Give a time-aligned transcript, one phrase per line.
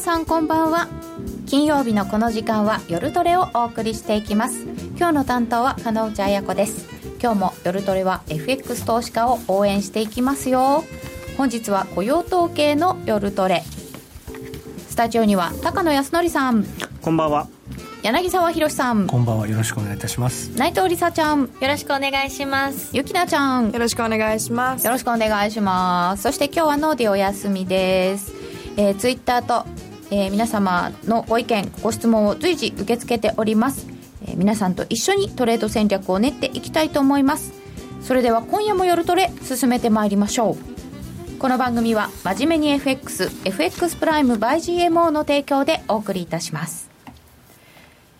[0.00, 0.88] 皆さんこんばんは。
[1.46, 4.62] 金曜日のこの時間は夜トレをお送りしていきます。
[4.96, 6.88] 今日の担当は加納内彩子です。
[7.22, 10.84] 今日も夜トレは FX 投資家を応援していきますよ。
[11.36, 13.62] 本日は雇用統計の夜トレ。
[14.88, 16.64] スタジオには高野康則さん。
[17.02, 17.46] こんばんは。
[18.02, 19.06] 柳沢博さん。
[19.06, 19.48] こんばんは。
[19.48, 20.48] よろしくお願いいたします。
[20.56, 21.42] 内藤梨沙ちゃん。
[21.42, 22.96] よろしくお願いします。
[22.96, 23.70] ゆきなちゃん。
[23.70, 24.86] よろしくお願いします。
[24.86, 26.22] よろしくお願いします。
[26.22, 28.32] そして今日はノーディお休みです。
[28.78, 29.66] えー、ツイッターと、
[30.12, 33.86] えー、皆様のご意見ご質問を随時受け付けております、
[34.26, 37.52] えー、皆さんと一緒にトレード戦略を練っていきたいと思います。
[38.02, 41.38] それでは今夜も夜トレ進めてまいりましょう。
[41.38, 44.56] この番組は真面目に FXFX プライム by
[44.88, 46.90] GMO の提供でお送りいたします。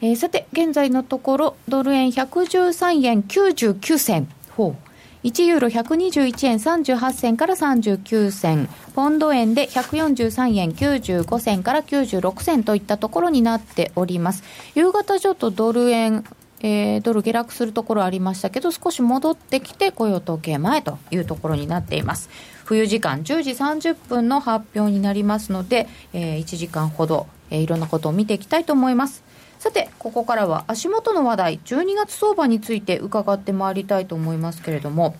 [0.00, 4.89] えー、さて現在のところドル円113円99銭ほう。
[5.22, 14.42] 1ユーロ121円38銭から39銭、ポンド円で143円95銭から96銭といったところになっております。
[14.74, 16.24] 夕方ちょっとドル円、
[16.60, 22.30] えー、ドル下落するところありましたけど、少し戻ってきて雇用統計前というところになっています。
[22.64, 29.22] 冬時間10時30分の発表になりますので、えー、1時間ほど、えー、いろんなことを見ていきたいと思います。
[29.60, 35.14] さて、ここからは足元の話題、12月相場について伺ってまいりたいと思いますけれども、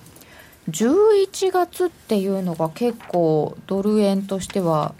[0.70, 4.94] 11月っていうのが結構ドル円としては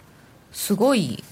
[0.51, 1.23] すごい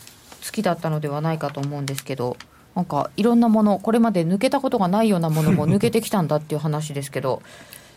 [0.42, 2.36] 月だったのではないかと思うんですけど、
[2.74, 7.44] なんかいろんなもの、これまで抜けたことがないようなものも抜けてきたんだっていう話ですけど、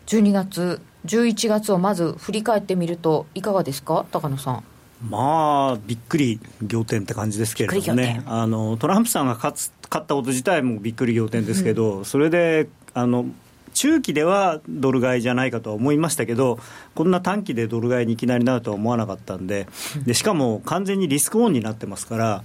[0.08, 4.64] 12月、11月をまず振り返ってみると、いかがですか、高野さん。
[5.08, 6.38] まあ、びっくり
[6.70, 13.26] 仰天って感じですけれどもね、あのトランプさんが勝つ勝ったこと自体もびっくり仰天ですけど、うん、それであの
[13.74, 16.58] 中期ではドル買いじゃないかとは思いましたけど、
[16.94, 19.66] こんな短期でドル買いにいきなりなるとは思わなかったんで、
[20.06, 22.44] でしかも完全にリスクオンになってますから、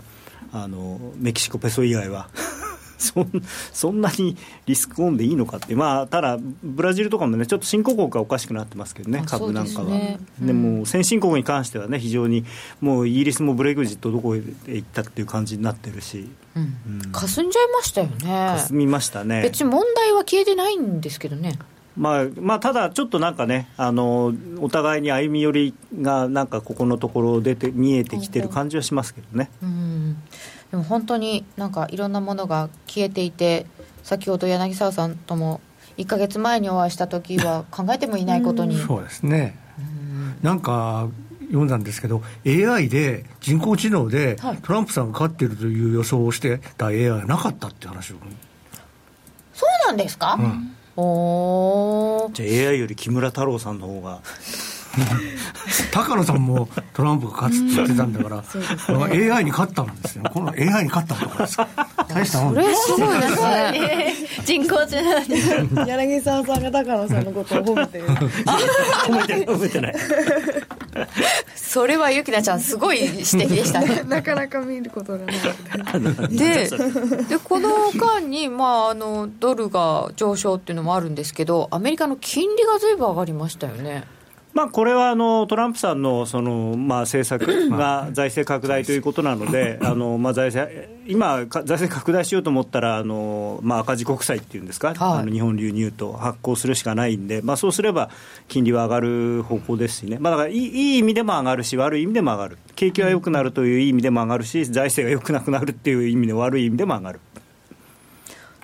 [0.52, 2.30] あのメキシコペソ以外は。
[2.98, 3.32] そん
[3.72, 4.36] そんなに
[4.66, 9.86] リスクオンでいいのかって、まあ、ただ、ブラジルとかもね、ちょっと新興国がおかしくなってますけどね、株なんかは。
[9.86, 12.46] でねうん、でも先進国に関してはね、非常に
[12.82, 18.26] もうイギリスもブレグジットどこへ行ったっていう感じになってるし、うん、かすんじゃいましたよね。
[18.26, 19.42] かすみましたね。
[19.44, 21.58] 別に問題は消えてないんですけどね。
[21.96, 29.50] まあまあ、ただ、ちょっとなんかねあの、お互いに歩み寄りがなんかここのところ出て見えてきてる感じはしますけどね。
[29.62, 30.18] うん
[30.72, 33.66] でも本当になんかいろんなものが消えていて
[34.04, 35.62] 先ほど柳沢さんとも
[35.98, 39.58] 1か月前にお会いした時は 考えてもいないことに、そうですね、
[40.42, 41.08] なんか
[41.48, 48.16] 読んだんですけど AI で人工知能でトランプさんが勝っているという予想をしてた AI はなかったって話を。
[49.54, 54.22] そうなんですか、うん、おじゃあ AI より木村太郎さんの方が
[55.92, 61.58] 高野さんもトランプが勝つって言ってたんだから、ね、AI に勝ったんですよ、この AI に勝ったところです
[62.08, 64.14] 大したもんそれすごいですね、
[64.46, 64.96] 人工知
[65.72, 69.96] 能柳沢さんが高野さんのことを褒めてる、褒めて褒めてない。
[71.56, 74.04] それはゆきなちゃん、すごい指摘でしたね。
[74.08, 76.36] なかなか見ることがなくて。
[76.38, 76.70] で、
[77.28, 84.06] でこの間に、まあ、あのドルが上昇っていうのもあるんですけど、アメリカの金利がずいぶん上がりましたよね。
[84.58, 90.68] まあ、これはあのトランプさんのその、まあ、政策 が財政拡大ということなので、あのまあ、財政
[91.06, 98.10] 今、財政拡大しようと思ったら、あのまあ、赤字国債っていうんですか、はい、あの日本流入と発行するしかないんで、まあ、そうすれば
[98.48, 107.20] 金利は上がる方向ですしね、まあ、だからいい意味でも上がるし、悪い意味でも上がる、景気が良くなるという意味でも上がるし、財政が良くなくなるっていう意味で、悪い意味でも上がる。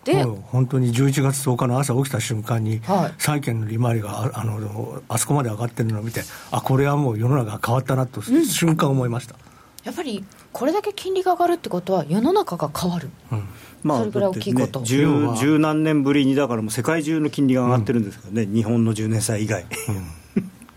[0.03, 6.21] で本当に11月10日の朝起きた瞬間に、はい、債券の利回りがあのあそこまで上がってるのを見て、
[6.51, 9.35] あこれはもう世の中が変わったなと、瞬間思いました。
[9.83, 13.43] やっぱりこれだけ金利が上がるってことは、世の中が変わる、うん。
[13.83, 19.65] まあ、それぐらい大きいこと、ね、十十何年ぶりに、だからもう世界中の金利が上がってるんですからね、うん、日本の10年債以外。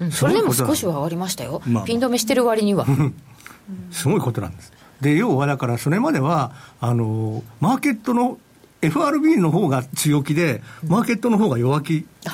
[0.01, 2.87] うん、それでも少しは上がりましたよ、まあ、ピン止めしてる割には。
[3.91, 4.73] すごいことなんです。
[5.01, 8.39] で要はだから、それまではあのマーケットの
[8.87, 12.33] FRB の方が強気で、マーケットの方が弱気だ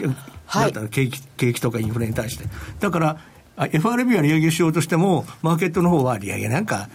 [0.67, 2.45] ったら景気、景気とかインフレに対して。
[2.81, 3.19] だから、
[3.57, 6.89] FRB は利上げしようとしても、マーケットの方は利上げなんか、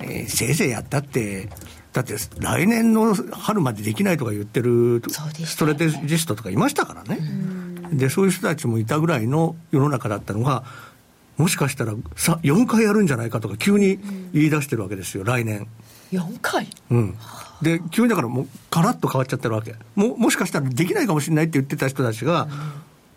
[0.00, 1.48] えー、せいぜいやったって、
[1.92, 5.00] だって来年の春までできないとか言ってる
[5.44, 7.20] ストレテジストとかいましたからね。
[7.92, 10.64] で、そういう人たちもいたぐらいの世の中だったのが、
[11.36, 13.98] もしかしたらさ4回やるんじゃないかとか急に
[14.32, 15.68] 言い出してるわけですよ、来年。
[16.12, 16.68] 4回？
[16.90, 17.16] うん。
[17.62, 19.74] で、急にだからもう、ガラッと変わっちゃってるわけ。
[19.94, 22.48] ももしかしたらできないかもしれないって言ってた人たちが、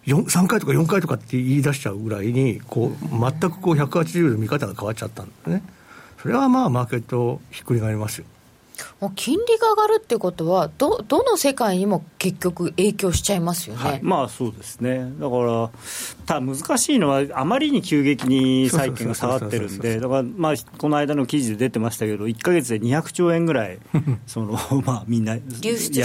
[0.05, 5.63] 3回とか4回とかって言い出しちゃうぐらいに、こう、全くこう180度見方が変わっちゃったんですね。
[6.21, 8.25] それはまあ、マーケットひっくり返りますよ。
[8.99, 15.69] もう金利が上がるってことはど、どの世界にも結局、影響しちゃいますよね、はい、まあそうですね、だから、
[16.25, 23.79] ただ難しいのは、あまりに急激に債券が下がってるんで、だから、まあ、この間の記事で出てましたけど、1か月で200兆円ぐらい、
[24.27, 25.39] そのまあ、みんなや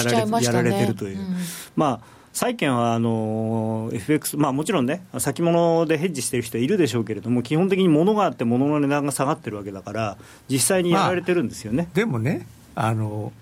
[0.04, 1.18] られ,、ね、やられてるという。
[1.18, 1.36] うん、
[1.76, 10.16] まあ債券はあの FX、まあ、もちろんね、先物でヘッジしてる人いるでしょうけれども、基本的に物があって、物の値段が下がってるわけだから、
[10.48, 13.32] 実際にやられてるんですよね、まあ、でもね、あの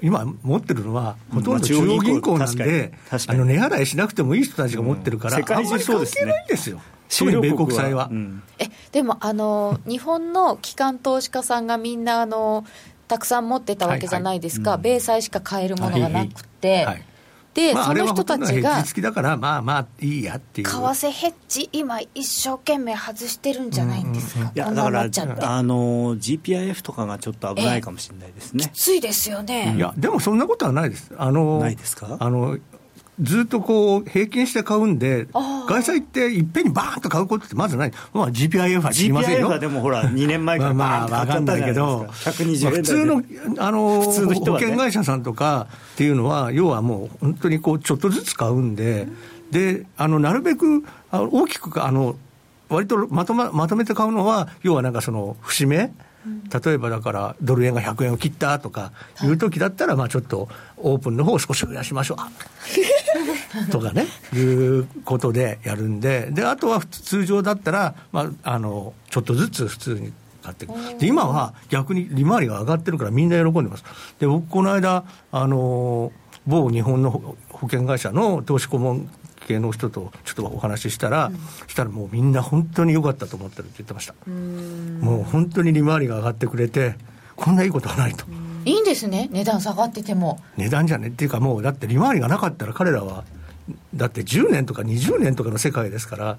[0.00, 2.92] 今持ってるのは、ほとんど中央銀行なんで、
[3.26, 6.44] あの値払いしなくてもいい人たちが持ってるから、うん、世界中そうですね。
[6.48, 6.80] ですよ。
[7.08, 8.08] 特に米国債は。
[8.10, 12.64] うん、えでもあの、日本の機関投資家さんがみんなあの、
[13.08, 16.76] たくさん持ってたわけじゃないですか、はいはい、米債しか買えるものがなくて。
[16.76, 16.84] はい。
[16.86, 16.96] はい。
[16.96, 17.04] で、
[17.74, 20.68] まあ、その人たちが、付きだから、まあまあいいやっていう。
[20.68, 28.64] 為替ヘッジ、今、一生懸命外してるんじゃないんですか、いや、だから、あの、GPIF とかがちょっと危ないかもしれないですね。
[28.64, 29.74] きついですよね。
[29.76, 31.12] いや、でもそんなことはないです。
[31.16, 32.16] あの、ないですか？
[32.18, 32.56] あの、
[33.22, 39.48] ずっとこう平均して買うんで、外債っていっぺんにバーンと買うことってまずない、まあ、GPIF は知りませんよ。
[39.48, 43.22] GPIF はでもほら、 2年前からまあまあ分かんないけど、120円、普通の
[43.58, 49.06] あの普通の保険会社さんとかっていうのは、要はもう本当にこうちょっとずつ買うんで、
[49.50, 52.16] であのなるべく大きくあの
[52.68, 55.92] 割とまとままとめて買うのは、要はなんかその節目。
[56.64, 58.92] 例えばだからドル円が100円を切ったとか
[59.24, 62.18] いう時だったらまあちょっとオープンの方を少し増やしましょう
[63.70, 70.12] とかねいうことでやるんでであとは通常だったら、まあ、あのちょっとずつ普通に
[70.42, 70.72] 買っていく。
[70.98, 73.84] で今は逆に利回りが上がってるからみんな喜んでます。
[74.18, 76.12] で僕この間あの
[76.46, 77.10] 某日本の
[77.50, 79.10] 保険会社の投資顧問
[79.46, 81.38] 系の人とちょっとお話ししたら、うん、
[81.68, 84.14] したらもうみんな本当に良かったと思ってるって言ってました。
[84.26, 86.96] もう本当に利回りが上がってくれて
[87.36, 88.24] こんないいことはないと。
[88.64, 89.28] いいんですね。
[89.32, 90.40] 値段下がってても。
[90.56, 91.08] 値段じゃね？
[91.08, 93.24] っていうかもうだって利回りがなかったら彼らは
[93.94, 96.38] だって10年とか20年とかの世界ですから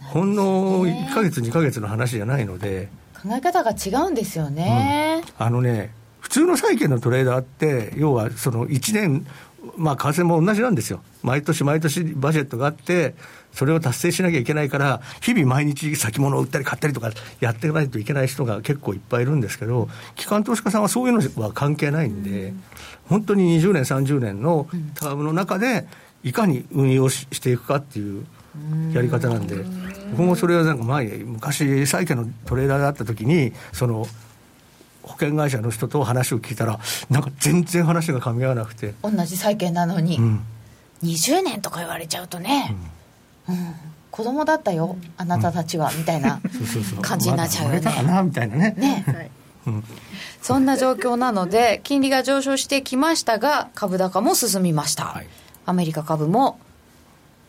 [0.00, 2.88] ほんの1か月2か月の話じゃないので
[3.22, 9.26] 考え方が違うんですよね、うん、あのね普通の債券のトレーダーって要はその1年
[9.76, 13.14] まあ、為替も同じなんですよ、毎年毎年バジェットがあって、
[13.52, 17.10] それを達成しなきゃいけないから、日々毎日先物を売ったり買ったりとか
[17.40, 22.52] やっていかないといけない人が結構いっぱいいるんですけど、機関投資家さんはそういうのは関係ないんで、
[23.08, 25.86] 本当に20年、30年のタームの中で、
[26.24, 28.24] いかに運用していくかっていう
[28.92, 29.56] やり方なんで、
[30.12, 34.06] 僕もそれはなんか前、昔、債券のトレーダーだった時に、その
[35.02, 36.80] 保険会社の人と話を聞いたら、
[37.10, 38.94] なんか全然話が噛み合わなくて。
[39.02, 40.44] 同じ債券なのに、うん、
[41.02, 42.74] 20年とか言われちゃうとね、
[43.48, 43.74] うん、うん、
[44.10, 46.40] 子供だったよ、あなたたちは、みたいな
[47.02, 47.82] 感じになっちゃうよね。
[47.84, 48.74] ま、なみたいなね。
[48.78, 49.04] ね。
[49.06, 49.30] はい。
[50.40, 55.06] そんな状況なので、金利が上昇してきましたが、株高も進みました。
[55.06, 55.26] はい、
[55.66, 56.58] アメリカ株も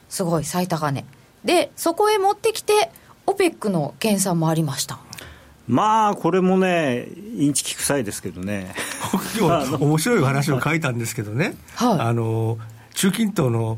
[0.10, 1.06] すごい最高値。
[1.44, 2.92] で、そこへ持ってきて、
[3.28, 5.00] オペックの減産もありました。
[5.68, 7.08] まあ、これもね、
[7.38, 8.76] インチキ臭いですけどね。
[9.40, 12.58] 今日、面白い話を書いたんですけどね、はい、あの
[12.94, 13.78] 中近東の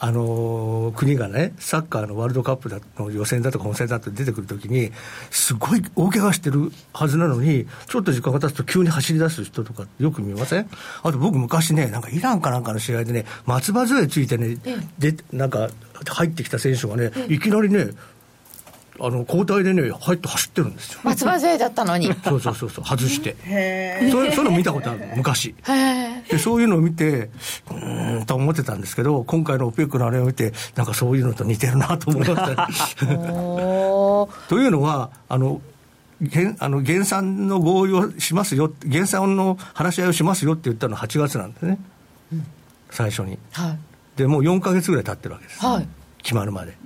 [0.00, 4.92] あの国がね、サッカーのワールドカップだの予選だとか本戦だと出てくるときに、
[5.30, 10.70] すごい大怪我してるはずなのに、ちょっと時間が経つと急に走り出す人とかよく見ません？
[11.02, 14.56] あと僕昔ね、なんかイランかなんかの試合でね、松葉杖ついてね、
[14.98, 15.68] でなんか
[16.06, 17.88] 入ってきた選手がね、いきなりね、
[19.00, 21.00] あの交代でね、入って走ってるんですよ。
[21.04, 22.12] 松葉杖だったのに。
[22.24, 23.36] そうそうそうそう、外して。
[24.10, 25.54] そういうの見たことある昔。
[26.28, 27.30] で、そういうのを見て、
[27.70, 32.68] うんと思ってたんですけど、今回の OPEC のあれを見て、なんかそういうのと似てるなと思った。
[34.48, 35.60] というのは、あの、
[36.20, 41.78] 減あの減産の合意をしますよ、減産の話し合いをしますよって言ったのは8月なんですね、
[42.32, 42.46] うん、
[42.90, 43.38] 最初に。
[43.52, 43.78] はい、
[44.16, 45.88] でもう4か月ぐらい経ってるわけです、はい、
[46.22, 46.76] 決まるまで。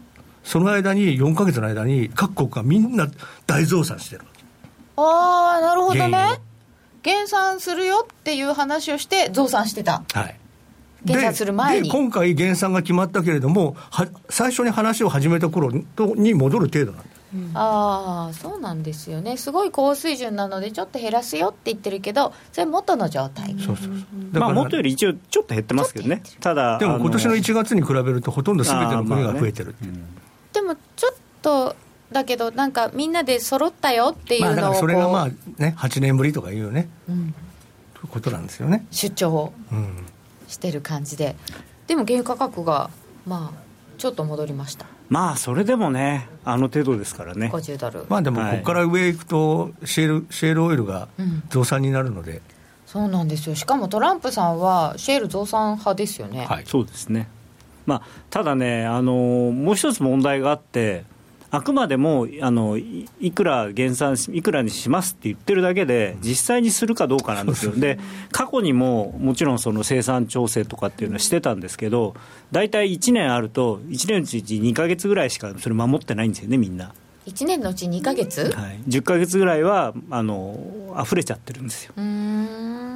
[0.45, 3.09] その間に、4か月の間に、各国がみんな
[3.47, 4.23] 大増産してる
[4.97, 6.41] ああ、なるほどね。
[7.03, 10.05] 減産するよっていう話をして、増産してた。
[10.13, 10.37] はい。
[11.05, 11.91] 減産する前に。
[11.91, 17.13] 今回、減産が決まったけれども、は最初に話を始めた頃に戻る程度なんです。
[17.35, 29.93] うん、ああそうなんですよね、すごい高水準なので、ちょっと減らすよって言ってるけど、それ、元の状態、そうそうそうまあ、元より一応、ちょっと減ってますけどね、ただ、でも今年の1月に比べると、ほとんどすべての国が増えてるっていう。
[30.73, 31.77] でもちょっと
[32.13, 37.35] だけどなんかみんなで揃ったよっていうのをそれがまあね8年ぶりとかいうね、うん、
[37.95, 38.87] ということなんですよね。
[38.91, 39.53] 出張を
[40.49, 42.91] してる感じで、うん、でも原油価格が
[43.27, 43.63] まあ
[43.99, 44.87] ちょっと戻りました。
[45.09, 47.51] まあそれでもねあの程度ですからね。
[47.53, 48.07] 50ドル。
[48.09, 51.09] まあでもここから上行くとシェールシェールオイルが
[51.51, 52.43] 増産になるので、
[52.87, 53.55] そうなんですよ。
[53.55, 57.29] しかもトランプさんはシェール増産派ですよね、はい、そうですね、
[57.87, 61.05] まあ、ただねあの、もう一つ問題があって、
[61.55, 67.99] あくまでもあのいくら減産いくらにしますって言ってるだけで、実際にするかどうかなんですよ、で
[68.31, 72.15] 過去にももちろんその生産調整とかっていうのはしてたんですけど、
[72.53, 76.95] 大体1年あると、1年のうち2か月ぐらいしかそれ守ってないんですよね、みんな。
[77.27, 80.59] 1年のうち2か月、はい、10か月ぐらいはあの
[81.01, 81.95] 溢れちゃってるんですよ。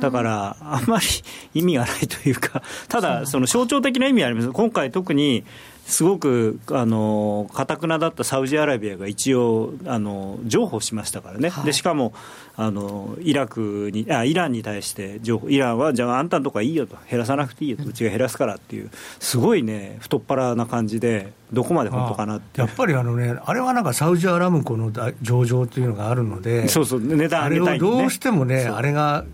[0.00, 1.06] だからあんまり
[1.54, 3.26] 意味がないというかただ。
[3.26, 4.50] その象徴的な意味はあります。
[4.50, 5.44] 今回特に
[5.86, 12.12] すごくあのかくなだったサウジアラビアが一応あの譲歩しましたからね、はい、でしかも
[12.56, 16.96] あのイラクにあイランに対して譲歩イランはじゃああんたのとこはいいよと。
[17.08, 17.84] 減らさなくていいよと。
[17.84, 18.90] うちが減らすからっていう
[19.20, 22.60] すごいね太っ腹な感じでどこまで本当かなって。
[22.60, 24.90] やっぱりあのねあれはなんかサウジアラムコの
[25.22, 29.24] 上場というのがあるのでそうそう値段上げたい、ね、あれをどうしてもねあれが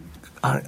[0.42, 0.64] あれ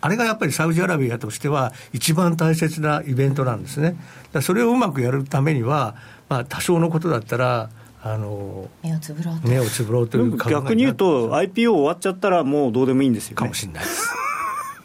[0.00, 3.96] あれがやっぱりサウジアラビアとしては、一番大切なイベントなんですね、
[4.40, 5.96] それをうまくやるためには、
[6.28, 7.70] まあ、多少のことだったら、
[8.02, 9.48] あの目をつぶろうと。
[9.48, 14.14] 目をつぶろうという逆に言うと、IPO 終わっちゃったら、もうどうでもいいんですよ、ね、かもしれないです。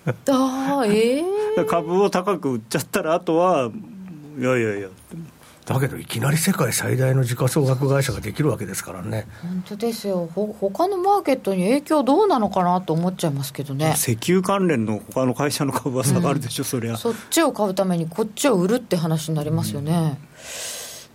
[0.10, 3.69] あえー、株を高く売っちゃったら、あとは、
[4.39, 4.88] いやいやいや、
[5.73, 9.27] だけど、いきなり世界最大の時価総額会社ができるわけですからね。
[9.41, 13.93] 本当ですよ、ほ他のマーケットに影響どうなのかなと思っちゃいますけどね。
[13.97, 16.97] 石油関連の他の会社の株は下がるでしょ、うん、そりゃ。
[16.97, 20.19] そっちを買うために、こっちを売るって話になりますよね。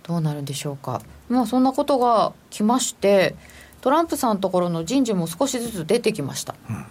[0.07, 1.01] うん、どうなるんでしょうか。
[1.29, 3.35] まあ、そんなことが来まして、
[3.81, 6.55] トランプさんのところの人事も少しずつ出てきました。
[6.69, 6.85] うん、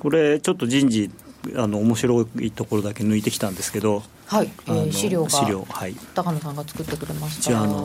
[0.00, 1.10] これ、ちょっと人事
[1.56, 7.60] あの面白いところだけ抜いてきたんですけど、はい、えー、資料が資料、はい、高野さんが作ってくれました。
[7.60, 7.84] あの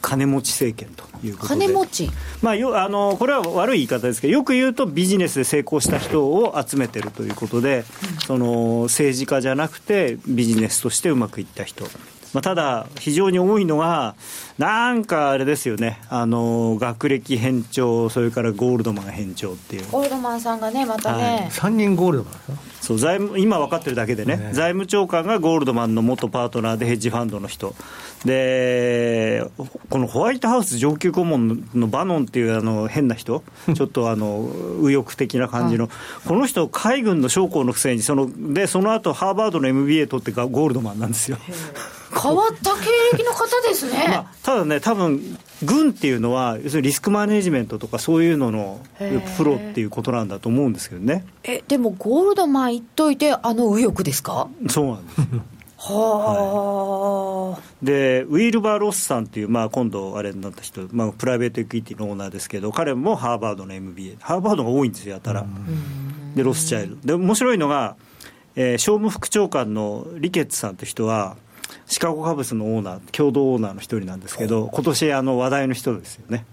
[0.00, 1.66] 金持ち政権ということで。
[1.66, 2.10] 金持ち、
[2.42, 11.84] まあ、よあのこれは悪い言い方ですけどよく言うとビジネスで成功した人を集めてるということで、うん、その政治家じゃなくてビジネスとしてうまくいった人。
[12.36, 14.14] まあ、ただ、非常に多いのが、
[14.58, 19.86] なんかあれですよね、あの学歴偏重、それからゴールドマン偏重っていう。
[19.90, 22.34] ゴールドマンさんがね、またね、はい、3人ゴールドマン
[22.80, 24.52] そう財務今分かってるだけでね、ね。
[24.54, 27.74] 財務長官がゴールドマンの元パートナーでヘッジファンドの人、
[28.24, 29.44] で
[29.90, 33.42] このホワイトハウス上級顧問のバノンっていうあの変な人、
[33.74, 34.48] ちょっとあの
[34.78, 35.90] 右翼的な感じの、
[36.26, 41.36] この人、海軍の将校のくせにその、でその後ハーバードの MBA 取ってゴールドマンなんですよ。
[42.22, 45.20] 変わった経歴の方ですね、 まあ、ただね、多分
[45.64, 48.80] 軍っていうのは、要するにリスクマネジメントとか、そういうのの
[49.36, 51.26] プロっていうことなんだと思うんですけどね。
[51.42, 54.48] えでも、ゴールドマン行っといて、あの右翼ですか？
[54.68, 55.20] そうなんです
[55.78, 65.44] はあ、でウィルバー・ロスさんっていう、まあ、今度あれになった人、まあ、プライベートエクイティのオーナーですけど彼もハーバードの MBA ハーバードが多いんですよやたら。
[66.34, 67.08] でロスチャイルド。
[67.08, 67.96] で面白いのが、
[68.56, 71.36] えー、商務副長官のリケッツさんって人は
[71.86, 76.44] シカゴカブスのオーナー共同オーナーの一人なんですけど今年あの話題の人ですよね。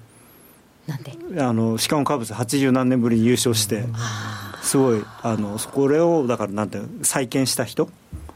[0.87, 1.41] なんで？
[1.41, 3.85] あのシカゴカブス80何年ぶりに優勝して
[4.61, 7.89] すごいあのこれをだからなんて再建した人。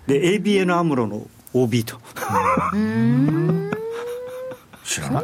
[0.07, 1.99] で ABN アムロの OB と。
[4.85, 5.23] 知らない。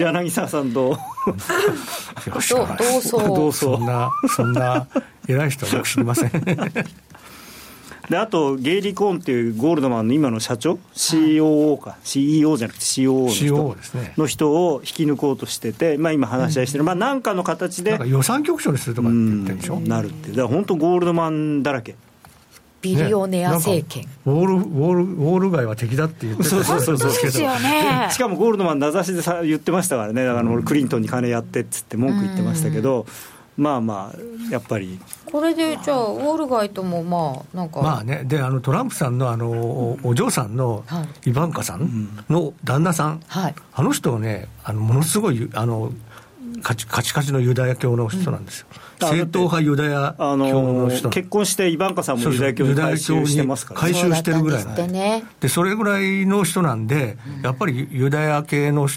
[0.00, 0.98] 柳沢さんと
[2.26, 4.86] 同窓そんなそんな
[5.26, 6.30] 偉い人は僕知りません
[8.08, 13.74] であとゲイリー・コーンっていうゴールドマンの今の社長 COO か CEO じゃなくて COO の人。
[13.74, 17.98] です、ね、の人を引き抜こうとしてて、まあ、今話し合いしてる、まあ、何かの形で。
[18.06, 19.80] 予算局長にするとかって言ってるでしょ？
[19.80, 20.30] なるって。
[20.30, 21.96] だから本当ゴールドマンだらけ。
[22.82, 27.12] ビリオネア政権、ね、ウォールウォールウォール街は敵だって言ってそうそうそうそう。
[27.12, 28.08] ですよね。
[28.12, 30.24] しかもゴールドマン名指しでさ言ってましたからね。
[30.24, 33.06] だから俺クリントンに金やってっつって文句言ってましたけど、
[33.56, 34.98] まあまあやっぱり。
[35.24, 37.80] これでじゃあウォール街ともまあなんか。
[37.82, 40.84] まあねであのトランプさんのあのお嬢さんの
[41.24, 45.92] イバンカさんの旦那さん、はい、あの人ねあのものすごいあの
[46.62, 48.66] カチカチカチのユダヤ教の人なんですよ、
[49.02, 54.86] うん、正統派ユダヤ教の人結婚してイバンカさんもユダヤ教に改宗してますから、ね、改宗してるぐらいなんで。
[54.86, 58.88] ね、でそれぐらいの人なんで、やっぱりユダヤ系の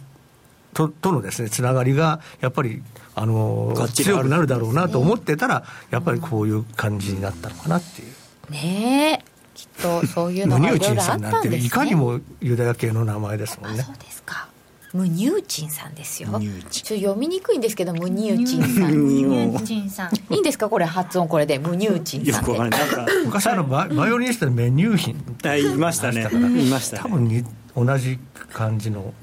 [0.74, 2.82] ととのですねつながりがやっぱり
[3.20, 8.52] あの強くなるだろうなと思ってたら、やっぱりこういう感じになったのかなっていう。
[8.52, 9.30] ねえ。
[9.54, 11.58] きっとそういうのがいろいろあったんですね。
[11.58, 13.84] いかにもユダヤ系の名前ですもんね。
[13.84, 14.48] そうですか。
[14.94, 16.30] ムニューチンさんですよ。
[16.30, 20.34] ムニューチンちょっと読みにくいんですけどムニューチンさんムニューチンさん。
[20.34, 21.60] いいんですかこれ発音これで。
[21.60, 22.80] ムニューチンよさんでくわかんない。
[22.80, 25.38] なんか昔あのババイオリニストでメニュー品。
[25.44, 26.22] あいましたね。
[26.32, 27.02] いましたね。
[27.04, 27.44] 多分に
[27.76, 28.18] 同じ
[28.54, 29.14] 感じの。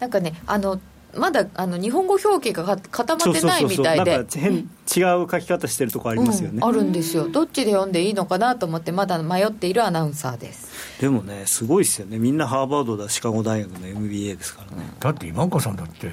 [0.00, 0.80] なんかねあの
[1.16, 4.66] まだあの日本語表記がか固まってないみたいなんでか変違う
[5.30, 6.64] 書き方してるとこありますよね、うん。
[6.64, 7.28] あるんですよ。
[7.28, 10.70] どっちで読んでいいのかなと思ってまだ迷っているアナウンサーです。
[11.00, 12.18] でもねすごいですよね。
[12.18, 16.12] みんなハーバードだシカゴ大学の MBA ですからね、だって今岡さんだって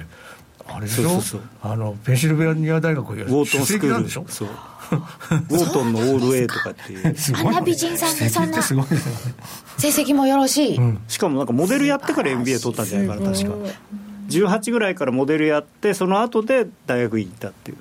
[0.66, 1.08] あれでしょ？
[1.08, 1.40] そうそうそう。
[1.62, 3.94] あのペンシルベニア大学ウォートンスクール。
[3.94, 4.24] なんでしょ？
[4.28, 4.48] そう。
[4.48, 7.16] ウォートンのオール A とかっていう。
[7.16, 7.46] すごい。
[7.46, 11.00] あんな美人さんがそんな成績もよろしい、うん。
[11.08, 13.56] しかもなんかモデルやってから MBA 取ったんじゃないかな確か
[14.30, 17.76] 18ぐらいからモデルやってその後で大学院行ったっていう。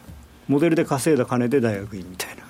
[0.48, 2.44] モデルで稼いだ金で大学院みたいな。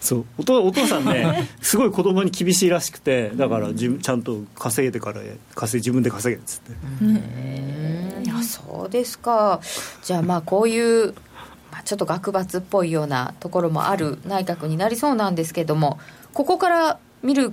[0.00, 0.24] そう。
[0.38, 5.20] お父お父さんねすごい子供に厳しいらしくてだから自分ちゃんと稼いでから
[5.54, 8.24] 稼い自分で稼げっつって。
[8.24, 9.60] いやそうですか。
[10.02, 11.12] じゃあまあこういう、
[11.70, 15.98] まあ、ちょっと学閥っぽいようなところもある内閣になりそうなんですけども
[16.32, 17.52] ここから見る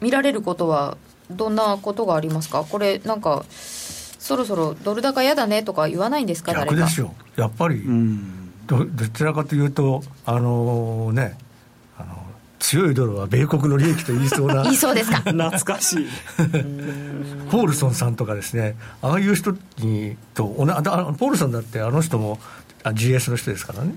[0.00, 0.96] 見られることは
[1.30, 2.64] どんなことがありますか？
[2.64, 3.44] これなんか
[4.26, 6.52] そろそろドル高嫌だねとか言わないんですか？
[6.52, 6.74] 誰か。
[6.76, 7.14] 逆ですよ。
[7.36, 7.76] やっぱり。
[7.76, 8.52] うん。
[8.66, 11.38] どどちらかというとあのね
[11.96, 12.16] あの
[12.58, 14.62] 強いドルは米国の利益と言いそうな。
[14.64, 15.18] 言いそうですか？
[15.30, 16.06] 懐かしい。
[17.50, 18.76] ポールソンさんとかですね。
[19.02, 22.40] ああいう人にとおなあポールソンだってあの人も
[22.82, 23.94] あ GS の人ですからね。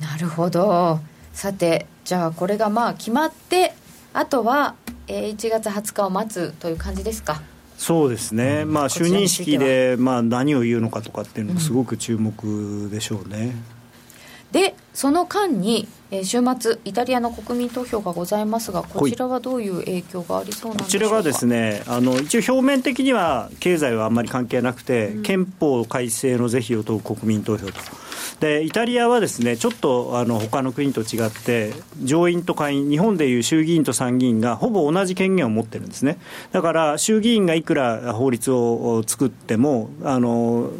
[0.00, 1.00] なるほど。
[1.32, 3.74] さてじゃあこれがまあ決まって
[4.12, 4.74] あとは、
[5.06, 7.40] えー1月20日を待つという感じですか？
[7.82, 13.54] そうですね、まあ、就任式で、まあ、何を言うのかとかっていうのもすごく注目でしょうね。
[14.52, 21.06] でその間に、えー週末イタリアの国民投票がございますがこちらはどういう影響がありそうなんこでしょうか？
[21.06, 27.72] ちらがですねあの一応表面的には経済はあんまり関係なくて、憲法改正の是非を問う国民投票と
[28.40, 36.18] でイタリアはですねちょっとあの他の国と違って上院と下院日本でいう衆議院と参議院がほぼ同じ権限を持ってるんですね。
[36.50, 40.70] だから衆議院がいくら法律を作ってもあの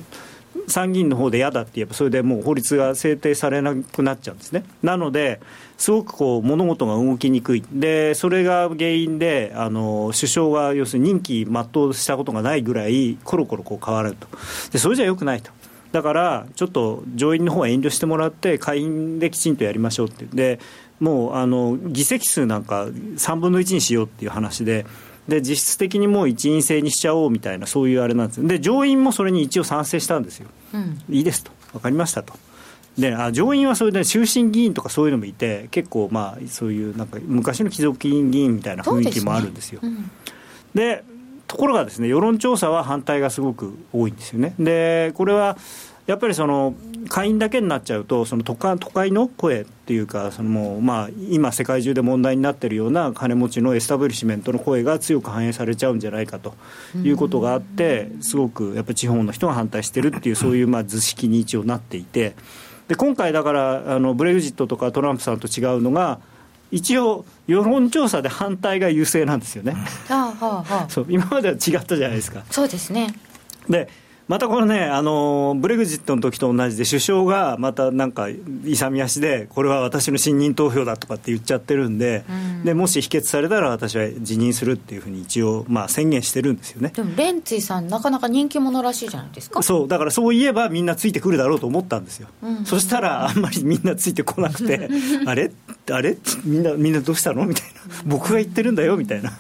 [0.68, 4.64] 参議院の方で嫌だって言えばそれでもう法律が制定されなくなっちゃうんですね。
[4.83, 5.40] なので
[5.77, 7.64] すごくこう物事が動きにくい。
[7.73, 14.29] でそれが原因であの首相が要するに任期全うしたことがないぐらいコロコロこう変わると。
[14.73, 15.51] でそれじゃよくないと。
[15.92, 20.24] だからちょっと上院の方は遠慮してもらって下院できちんとやりましょうって。
[20.26, 20.61] で
[21.00, 24.87] もうあの議席数なんか3分の1にしようっていう話で。
[25.29, 30.48] で実質的にもう一院制にしちゃおうみたいなそういうあれなんですで上院もそれに一応賛成したんですよ、
[31.09, 31.53] いいですと。
[31.72, 32.35] 分かりましたと。
[32.98, 39.81] であ上院はそれで終身議員とかそういうのもいて結構まあそういうなんか昔の貴族議員みたいな雰囲気もあるんですよ。
[40.74, 41.05] で
[41.51, 44.55] ところがですね世論調査は反対がすごく多いんですよね。
[44.61, 45.59] でこれは
[46.07, 46.75] やっぱりその
[47.09, 56.55] 会員だけになっちゃうとその都会都会の声っていうかそのもう、まあ、今世界中で問題になっているような金持ちのエスタブリッシュメントの声が強く反映されちゃうんじゃないかと
[57.03, 62.35] いうことがあってすごくやっぱり地方の人が反対してるっていうそういうまあ図式に一応なっていて。
[62.87, 66.19] で今回だからあのブレグジットとかトランプさんと違うのが
[66.70, 69.72] 一応世論調査で反対が優勢なんですよね。
[70.09, 70.87] はあはあはあ。
[70.88, 72.42] そう今までは違ったじゃないですか。
[72.50, 73.14] そうですね。
[73.68, 73.88] で
[74.30, 78.28] またこのねあのブレグジットの時と同じで首相がまたなんか
[78.64, 82.22] 勇み足でこれは私の信任投票だとかって言っちゃってるんで,、
[82.62, 86.92] でもし否決されたら私は辞任するっていうふうに一応まあ宣言してるんですよね。
[86.94, 89.64] でもレンツィさんなかなか人気者らしいじゃないですか。
[89.64, 92.28] そうだからそう言えばみんなついてくるだろうと思ったんですよ、
[92.64, 94.88] そしたらあんまりみんなついてこなくて
[95.26, 95.50] あれ？
[95.90, 97.47] あれみんなみんなどうしたの？
[97.47, 97.81] みたいな。
[98.05, 98.97] 僕が言ってるんだよ？
[98.97, 99.33] みたいな。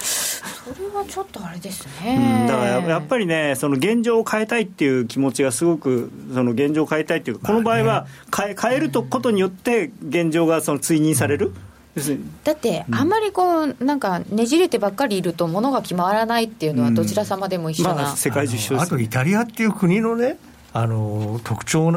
[0.00, 2.46] それはちょっとあれですうね、ん。
[2.46, 8.06] だからややっぱりね、その現状を変えたいっていう気持ちがすごく、その現状を変えたいっていうか、この場合は
[8.36, 11.52] 変え変えるとことによって、現状がその追認される、
[11.94, 12.24] 要するに。
[12.44, 20.38] だって、あんまりこうなんかねじれてばっかりいると物が決まらないっていうのはどちら様でも一緒な、まあ、世界中一緒ですあとイタリアっていう国のね
[20.72, 21.92] あの特徴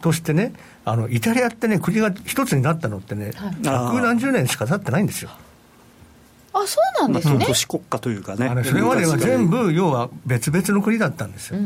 [0.00, 0.52] としてね
[0.84, 5.30] あのイタリアってね国が一つになったのってね、百何十年しか経ってないんですよ。
[6.52, 8.48] あそうなんですね、都市国家というかね。
[8.64, 11.60] それまでは全部要は別々の国だったんですよ、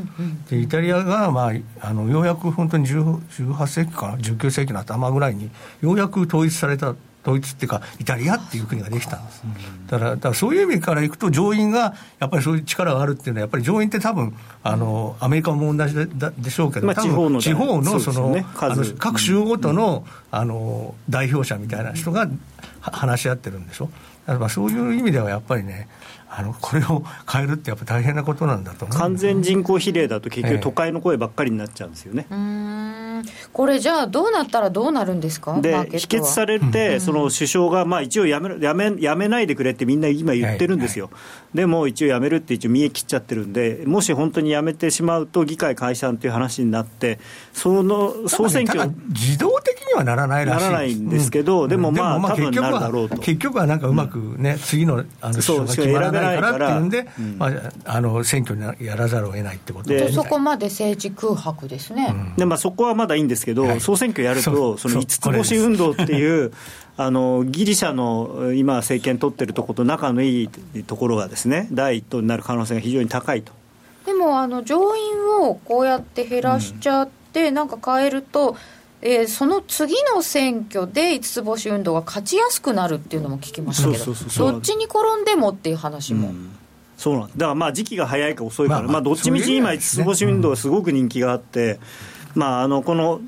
[0.50, 3.18] でイタリアが、まあ、あのようやく本当に10
[3.54, 9.42] 18世紀かな19世紀の頭ぐらいにようやく統一されたドイツっていうか、イタリアっていう国ができたんです。
[9.88, 16.06] だから、だからそういう意味からいくと、上院がやっぱりそういう力があるっていうのは、やっぱり上院って多分あのアメリカも同じで
[16.38, 22.28] でしょうけど、まあ、地方の地方のその、ね、あの各州ごとの,、あの代表者みたいな人が
[22.80, 23.90] 話し合ってるんでしょ。
[24.26, 25.88] だからそういう意味ではやっぱりね、
[26.32, 32.26] あのこれを変えるってやっぱ大変なことなんだと完全人口比例だと結局都会の声ばっかりになっちゃうんですよね。
[32.30, 33.10] えー
[33.52, 35.60] これ、じゃあ、どうなったらどうなるんですか？
[35.60, 41.20] で否決されて、うん、その首相が、まあ、一応やめやめやめないでくれってみんな今言ってるんですよ、はいは
[41.54, 47.18] い、でも一応やめるって一応見え切っちゃってるんで、もし本当にやめてしまうと、議会解散という話になって、
[47.52, 53.16] その総選挙、ね、自動的にはならないらしいならないんですけど、うん、でもまあ、まあ、多分なるだろうと。
[53.16, 57.50] 結局はなんかうまくね、うん、次のあの首相が決まらないからっていうんで、まあ、
[57.84, 59.90] あの選挙にやらざるを得ないってこと。
[59.90, 62.14] でそこまで政治空白ですね。
[62.36, 63.80] でまあ、そこはまだいいんですけど、はい。
[63.80, 66.52] 総選挙やると、その五つ星運動っていう、
[66.96, 70.48] あのギリシャの今、政権取ってるところと仲のいい
[70.86, 73.52] ところがですね、第一党になる可能性が非常に高いと。
[74.04, 75.02] でもあの上院
[75.40, 78.56] をこうやって減らしちゃって、うん、なんか変えると、
[79.02, 86.28] えー、その次の選挙で五つ星運動が勝ちやすくなるっていうのも聞きましたけど、どっちに転んでもっていう話も。
[86.28, 86.50] うん。
[86.98, 87.28] そうなん。
[87.28, 91.80] だからまあ時期が早いか遅いから、まあ、まあ、どっちみち今、五つ星運動はすごく人気があって、
[92.34, 93.22] まあ、あのこの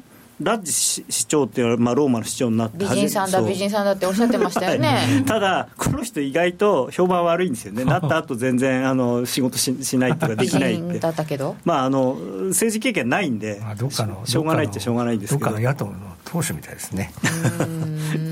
[0.45, 7.85] ラッジ市長っていうのは、まあ、ローマの市長になって美人さんだ美人さんだっておっしゃってましたよね、はい、ただこの人意外と評判悪いんですよね。
[7.93, 10.99] なった後全然あの仕事ししないとかできないって。
[10.99, 11.57] だったけど。
[11.65, 12.17] まああの
[12.49, 15.51] 政治経験ないんで、まあ、どっかのしょうがないっちゃしょうがないんですけど。
[15.51, 15.93] どっかの野党の
[16.25, 17.13] 党首みたいですね。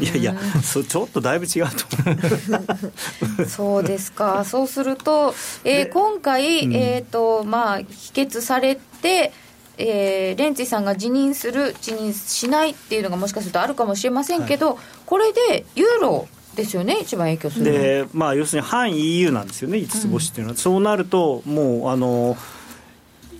[0.00, 3.46] いやいやそちょっとだいぶ違うと思う。
[3.48, 4.44] そうですか。
[4.44, 9.32] そうすると、えー、今回、うん、えーとまあ、否決されて
[9.80, 22.36] えー、レンツィさんが辞任する、辞任しないっていうのがもしかするとあるかもしれませんけど、はい、これでユーロですよね、一番影響するで、まあ、要するに反 EU なんですよね、五つ星っていうのは、うん、そうなると、もうあの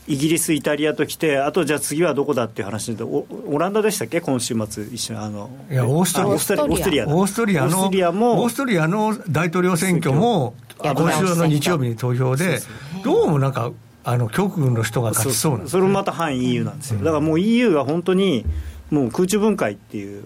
[0.07, 7.66] イギリス、イタリアときて、あとじゃあ次はどこだっていう話で、オオランダでしたっけ、今週末、一緒にあのいやオーストリア、オーストリア、オーストリア
[8.12, 12.61] のオーストリアの大統領選挙も、今週の日曜日に投票で、
[13.05, 13.70] どうもなんか、
[14.04, 18.44] あの極右の人が勝ちそうなんそれもまた反 EU なんですよ、だからもう EU が本当に
[18.90, 20.24] もう空中分解っていう。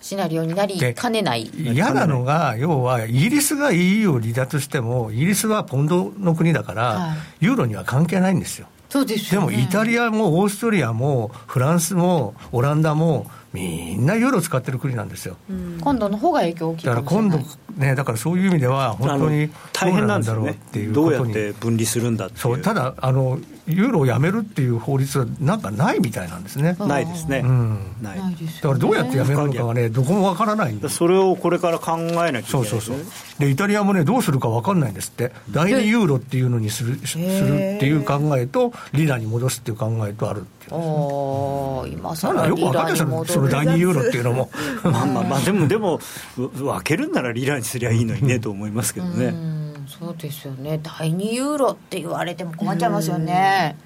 [0.00, 1.50] シナリオになりかねない。
[1.56, 8.68] 嫌なのが、要はイギリスが EU を離脱しても、イギリスはポンドの国だから、はい、ユーロには関係ないんですよ。
[8.88, 15.36] そうです、ね、でもイタリアもオーストリアもフランスもオランダもみんなユーロ使ってる国なんですよ、
[15.80, 17.38] 今度の方が影響大きいだから今度
[17.78, 26.76] ねだからそういう意味では本当に大変なんだろうっていうどうやって分離するんだってそうただあのユーロをやめるっていう法律はなんかないみたいなんですね。
[26.78, 28.18] ないですね、うん、ない。
[28.18, 30.78] だからどうやってやめるのかがねどこもわからない。
[30.88, 32.96] それをこれから考えなきゃいけない、ね、そうそうそう。
[33.38, 35.32] でイタリアもねどうするかわかんないんですって。
[35.50, 44.50] 第2ユーロっていうのにするするっていう考えとリラに戻すっていう考えとあるっていう、ね、今さらよく分かんないですその第2ユーロっていうのも。
[44.84, 46.00] まあまあまあでもでも
[46.36, 49.65] 分けるんならリラにすりゃいいのにねと思いますけどね
[49.98, 50.80] そうですよね。
[50.82, 53.76] 第2ユーロって言われても困っちゃいますよね。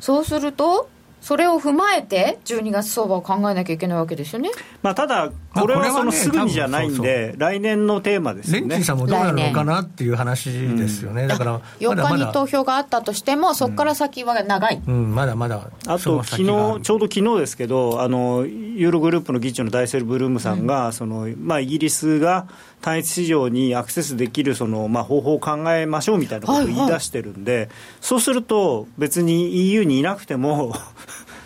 [0.00, 0.88] そうすると
[1.22, 4.50] それを踏まえて、12月相場を考えなきゃいけないわけですよね、
[4.82, 8.68] まあ、ただ、これはそのすぐにじゃないんで、来年のテーマですよね。
[8.68, 22.48] レンチさんもどうなるのかなっていう話ですよね、だから4日に投票があったとしても、そこから先は長い、うん、まだまだ、あと昨日ちょうど昨日ですけど、あのユーログループの議長のダイセル・ブルームさんが、うん、そのまあ、イギリスが
[22.82, 30.74] 単一市場にアクセスできるその、まあ、方法を考えましょうみたいなことを言い出してるんで、はいはい、そうすると、別に EU にいなくても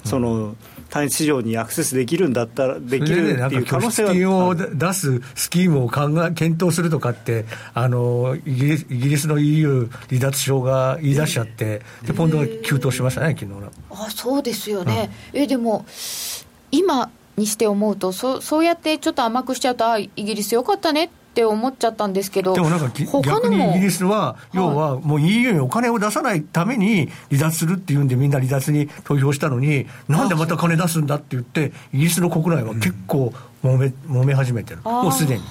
[0.05, 0.57] その
[0.89, 4.13] 単一市場にアクセスできるんだったら、できるっていう可能性は。
[4.13, 7.45] 金を出すスキームを考え検討するとかって、
[7.75, 15.85] あのイギリスイギリスの EU 離脱症が言い出しちゃって、でポンドが急騰しましたね、昨日のあそうですよね、うん、えでも、
[16.71, 21.26] 今にして思うとそ、そうやってちょっと甘くしちゃうと、あイギリスよかったねって。
[21.37, 35.43] って思っちゃったんですけど、でもなんか逆にイギリスは、要はもう EU にお金を出さないために離脱するっていうんで、みんな離脱に投票したのに、なんでまた金出すんだって言って、イギリスの国内は結構揉め揉め始めてる、もうすでに。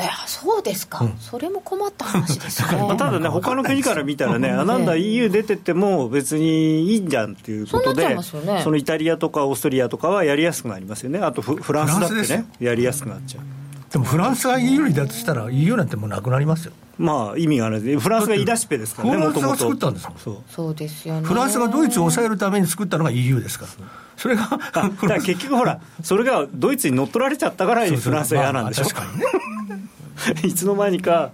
[0.00, 2.68] いやそうですか、うん、それも困った話ですね。
[2.96, 13.61] ただね、他の国から見たらね、あなんだ、EU 出てっても別にいいんじゃんっていうことで、そ、ね,、のイタリアとかオーストリアとかはやりやすくなりますよね、あとフランスだってね、やりやすくなっちゃう。
[13.92, 16.72] でもフランスが EU にだとしたら EU なんてもうなくなりますよ。
[16.98, 20.36] まあ意味がないフランスが言い出しっぺですからねフランスが作ったんですそう。
[20.48, 21.26] そうですよね。
[21.26, 23.72] フランスがドイツを抑えるために作ったのが EU ですから。
[24.16, 29.26] それがだから結局ほらそれがドイツに乗っ取られちゃったからフランスは嫌なんでしょ、まあ、確かにね。
[30.44, 31.32] いつの間にか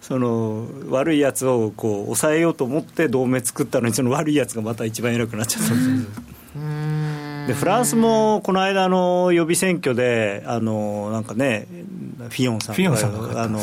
[0.00, 5.68] その悪いやつをこう抑えようと思って同盟作ったのにその悪いやつがまた一番偉くなっちゃった
[7.48, 11.66] でフランスもこの間の予備選挙であのなんかね
[12.18, 13.58] フィヨンさんフィヨンさんが、あの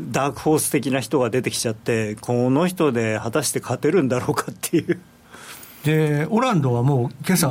[0.00, 4.98] ダークホース的な人が出てきちゃってこの人で果たして勝てるんだろうかっていう
[5.84, 7.48] でオランドはもう今朝、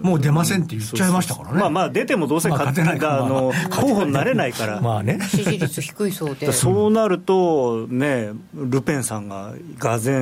[0.00, 2.98] もう出ませんって言っちゃいましたからね、まあまあ、出てもどうせ勝てない。
[2.98, 10.18] から、あの候補になれないから、まあね、 支持率低いそうで、そうなると、ね、ルペンさんががぜ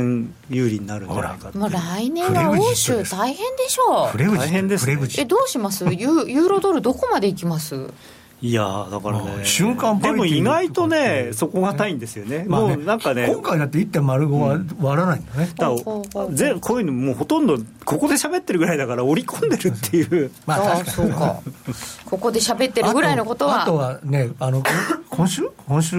[0.50, 5.84] 有利になるんじゃないかまあ、来年は欧州、大変でしょう、大変です、ね、えどうします？
[5.86, 5.90] ユ、
[6.28, 7.88] ユーロドル、どこまでいきます？
[8.42, 15.70] いやだからね、瞬間でも意外とね、そこがたいんですよね、もうなんかね、今回だって1.05は割らないんだね、だ
[16.32, 21.40] ぜこういうの、もうほとんど、ここで喋ってるぐらいだから、織り込んでるっていう、まあ、そうか、
[22.04, 23.62] ここで喋ってるぐらいのことは。
[23.62, 24.62] あとはね、あの
[25.08, 25.50] 今週？
[25.66, 25.96] 今週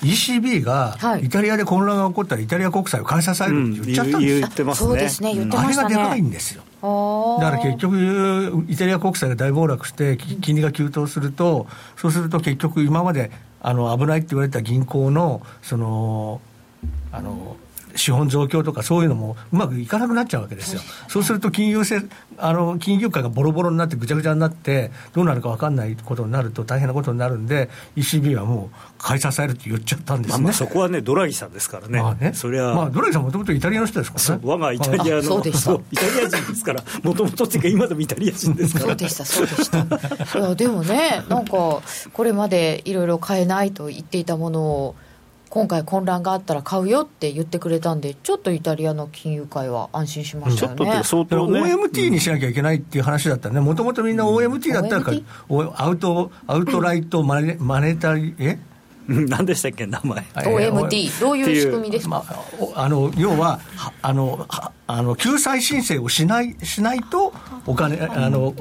[0.00, 5.86] ECB がイタリアで混乱が起こったらイタリア国債を買い支えるって言っちゃったんですよ、うん、言ってますね、そうですね言ってましたね。
[5.86, 16.40] あれがでかいんですよだから結局、イタリア国債が大暴落して、金利が急騰すると、そうすると結局、今まであの危ないって言われた銀行の、その、
[17.10, 17.56] あの、
[17.98, 20.80] 資本増強とかそういうのもうまくいかなくなっちゃうわけですよ。
[21.08, 22.00] そうすると金融せ
[22.38, 30.44] あの金融界がボロボロになってぐちゃぐちゃになってどうなるか分かんないことになると大変なことになるんで ECB はもう買い支えるって言っちゃったんですね。
[30.44, 32.00] まあ、そこはねドラギさんですからね。
[32.00, 32.32] まあね。
[32.34, 34.42] それはまあドラギさんもともとイタリアの人ですからね。
[34.44, 38.86] 我がイタリアのそうでしたイタリア人ですからもともとっていうか今でもイタリア人ですから。
[38.86, 40.38] そうでしたそうでした。
[40.38, 41.82] いやでもねなんかこ
[42.24, 44.94] れまでいろいろ買えないと言っていたものを。
[45.50, 50.76] 今回混乱があったら買うよって言ってくれたんで、ちょっとイタリアの金融界は安心しましたよね。
[50.76, 55.12] ちょっと相当、ね、OMT にしなきゃいけないっていう話だったね、もともとみんな OMT だったら、
[55.76, 58.58] アウト、アウトライトマネマネタリー、え？
[59.08, 60.20] 何でしたっけ、名前。
[60.34, 62.24] OMT、どういう仕組みですか、ま
[62.74, 63.60] あ、あの要は
[64.02, 64.46] あの
[64.86, 67.32] あの、救済申請をしないしないと、
[67.66, 68.54] お金、あの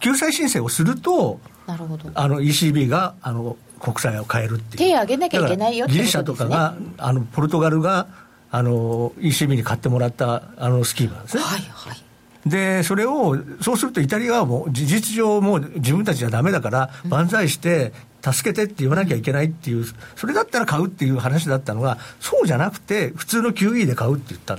[0.00, 2.10] 救済申請をすると、なるほど。
[2.14, 4.78] あの ECB があの国債を買えるっていう。
[4.78, 8.06] 手を挙げなきゃいけないよってギリシャとかが、あのポルトガルが
[8.50, 11.42] あの ECB に買ってもらったあのスキームなんですね。
[11.42, 12.02] はいはい。
[12.46, 19.84] で、それを、そうするとイタリアはもう事実上もう自分たちじゃだめだから、万歳して、助けてって言わなきゃいけないっていう、
[20.16, 24.58] それだったら買うっていう話だったのが、そうじゃなくて、普通の QE で買うって言ったん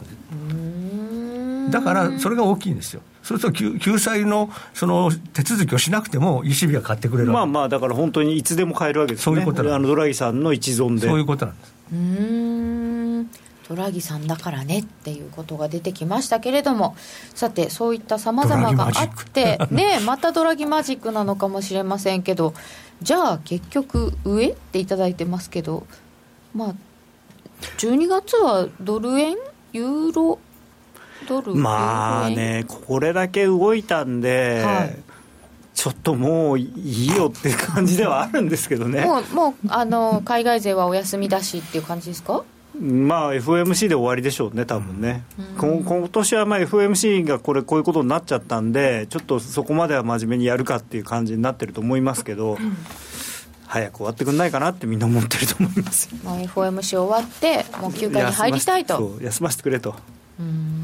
[1.67, 1.71] で。
[1.71, 3.01] だから、それが大きいんですよ。
[3.29, 11.07] そうすると救済のその手続きをしなくても、ECB が買ってくれるまあまあ、だから本当にいつでも買えるわけですね、そういうことあのドラギさんの一存で。
[11.07, 11.73] そういうことなんです。
[11.93, 13.29] うん。
[13.67, 16.95] ドラギさんだからねっていうことが出てきましたけれども、
[17.35, 22.55] さて、そういったさまざまがあって、ね、またドラギマジックなのかもしれませんけど、
[23.03, 25.85] じゃあ、結局、上っていただいてますけど、
[26.55, 26.75] まあ、
[27.77, 29.35] 12月はドル円、
[29.71, 30.39] ユーロ？
[31.55, 34.95] まあね、これだけ動いたんで、はい、
[35.73, 39.05] ちょっともういいよって感じではあるんですけどね。
[39.05, 42.43] もうもうあの海外勢はお休みだしっていう感じですか？
[42.79, 45.23] まあ、FOMC で終わりでしょうね、多分ね、
[45.59, 52.77] うん、今年はまあ FOMC がこれ、こういうことになっちゃったんで、ちょっとそこまでは真面目にやるかっていう感じになってると思いますけど、うん、
[53.65, 59.17] 早く終わってくんないかなってみんな思ってると思います、まあ、FOMC 終わって、もう休暇に入りたいと。
[59.19, 59.95] 休ませてくれと。
[60.39, 60.78] うん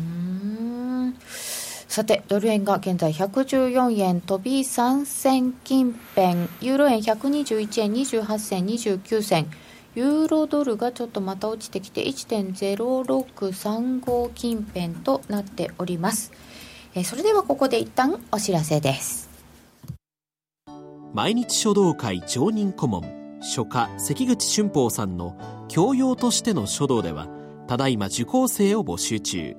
[1.96, 6.50] さてドル円が現在114円飛び3銭近辺。
[6.60, 9.48] ユーロ円121円28銭29銭。
[9.96, 16.34] ユーロドルがちょっとまた落ちてきて1.0635近辺となっております、
[16.96, 19.30] え、それではここで一旦お知らせです。
[21.14, 25.38] 毎日書道会常任顧問書家関口俊宝さんの
[25.70, 27.30] 教養としての書道では
[27.68, 29.56] ただいま受講生を募集中。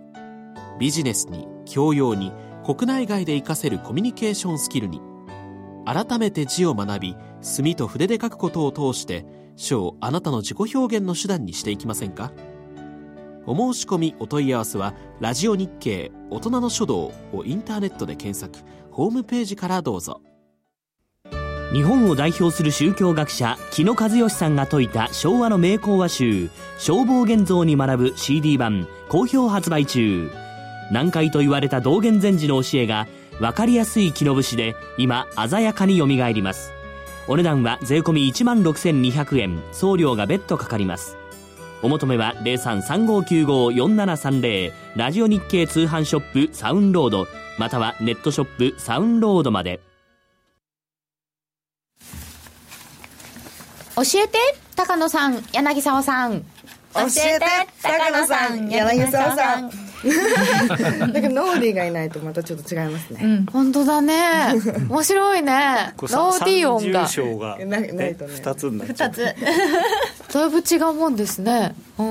[0.79, 2.33] ビジネスに教養に
[2.65, 5.01] 国内外で活かせるコミュニケーションスキルに
[5.85, 9.27] 改めて字を学び墨と筆で書くことを通して
[9.57, 12.33] 書をあなたの自己表現の手段にしていきませんか？
[13.47, 20.21] お申し込みお問い合わせは「ラジオ日経大人の書道」をインターネットで検索ホームページからどうぞ。
[21.73, 30.31] 日本を代表する宗教学者木野和義さんが説いた昭和の名講話集「消防現像に学ぶ CD 版」好評発売中。
[30.91, 33.07] 難解と言われた道元禅師の教えが
[33.41, 36.73] 分かりやすい木の節で今鮮やかによみがえります。
[37.29, 39.61] お値段は税込1万6200円。
[39.73, 41.17] 送料が別途かかります。
[41.83, 47.27] お求めは0335954730ラジオ日経通販ショップサウンロード。
[47.59, 49.81] またはネットショップサウンロードまで。
[53.97, 54.39] 教えて
[54.77, 56.43] 高野さん柳沢さん。
[56.95, 57.05] 教え
[57.39, 57.47] て
[57.83, 58.69] 高野さん。
[58.69, 59.86] 柳沢さん
[61.13, 64.55] だけどノーディーがいないとまたちょっと違いますね、うん、本当だね。
[64.89, 65.95] 面白いね。
[66.01, 67.09] ノーディー音が。
[67.09, 68.35] 賞が、なないとね。
[68.35, 69.11] 2つになっちゃう。
[69.11, 69.35] 2つ。
[70.33, 71.75] だいぶ違うもんですね。
[71.99, 72.07] うん。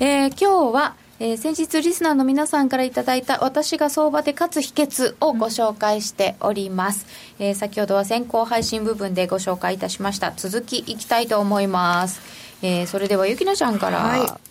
[0.00, 7.06] えー、今日はえー、先日リスナーの皆さんからいただいた私が相場で勝つ秘訣をご紹介しております、
[7.40, 10.34] うん、えー、先ほどは先行配信部分でご紹介いたしました。
[10.36, 12.20] 続きいきたいと思います、
[12.60, 14.45] えー、それではゆきなちゃんから、はい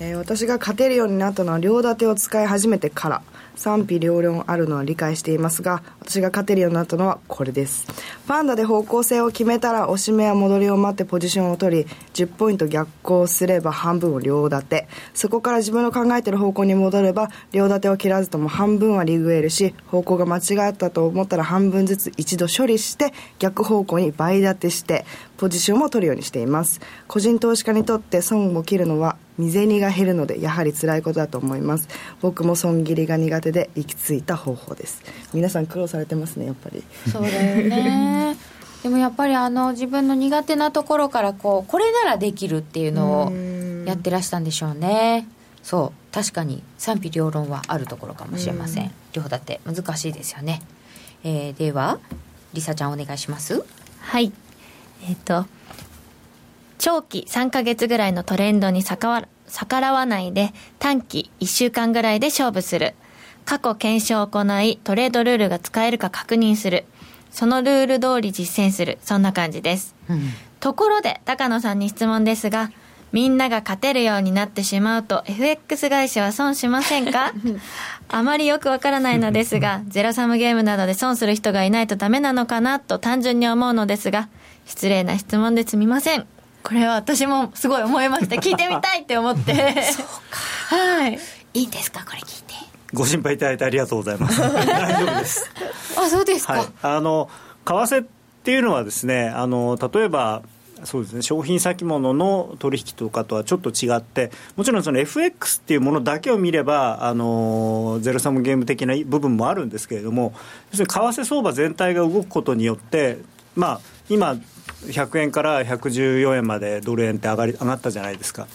[0.00, 3.22] えー、私が勝てるようになったのは両立てを使い始めてから。
[3.54, 7.86] 賛否両論あるのは理解していますが私が勝てるようになったのはこれです。
[8.26, 14.88] パンダで方向性を決めたら押し目や戻りを待ってポジションを取り10ポイント逆行すれば半分を両立て。
[15.14, 25.04] そこから自分の考えてる方向に戻れば両立てを切らずとも半分はリグエルし方向が間違ったと思ったら半分ずつ一度処理して逆方向に倍立てして
[25.42, 26.80] ポジションも取るようにしています。
[27.08, 31.88] 個人投資家にとって損を切るのは未銭が減るのでやはり辛いことだと思います。
[32.20, 35.02] 僕も損切りが苦手で行き着いた方法です。
[35.34, 36.84] 皆さん苦労されてますねやっぱり。
[37.10, 38.36] そうだよね。
[38.84, 43.32] でもやっぱりあの自分の苦手なところからこうこれならできるっていうのを
[43.84, 45.26] やってらしたんでしょうね。
[45.64, 46.14] そう。
[46.14, 48.92] 確かに賛否両論はあるところかもしれません。
[49.12, 50.62] 両立て難しいですよね、
[51.24, 51.98] えー、では
[52.52, 53.64] りさちゃんお願いします。
[53.98, 54.32] はい
[55.08, 55.46] えっ、ー、と、
[56.78, 59.26] 長期3ヶ月ぐらいのトレンドに逆
[59.80, 62.94] らわないで短期1週間ぐらいで勝負する。
[63.44, 66.84] 過去検証を行いトレードルールが使えるか確認する。
[67.30, 68.98] そのルール通り実践する。
[69.02, 69.94] そんな感じです。
[70.08, 72.70] うん、ところで、高野さんに質問ですが、
[73.12, 77.32] みんなが勝てるようになってしまうと FX 会社は損しませんか？
[78.08, 84.28] あまりよくわからないのですが、ゼロサムゲームなどで損する人がいないとダメなのかなと単純に思うのですが、
[84.66, 86.26] 失礼な質問ですみません。
[86.62, 89.54] これは私もすごい思いまして、聞いてみたいって思って。
[89.92, 90.76] そうか。
[90.76, 91.18] はい。
[91.54, 92.54] いいんですか、これ聞いて。
[92.92, 94.38] ご心配いただいてありがとうございます。
[94.40, 94.50] 大
[95.06, 95.50] 丈夫です。
[95.96, 96.52] あ、そうですか。
[96.52, 97.28] はい、あの、
[97.64, 98.06] 為替っ
[98.44, 100.42] ていうのはですね、あの、例えば、
[100.84, 101.22] そうですね。
[101.22, 110.32] 商品先物の取引とかとはちょっと違ってもちろんその FX っていうものだけを見ればあのゼロサムゲーム的な部分もあるんですけれども
[110.70, 113.18] 要するに為替相場全体が動くことによって
[113.54, 114.36] まあ今
[114.86, 118.46] 100円から114円までドル円って上がり上がったじゃないですか。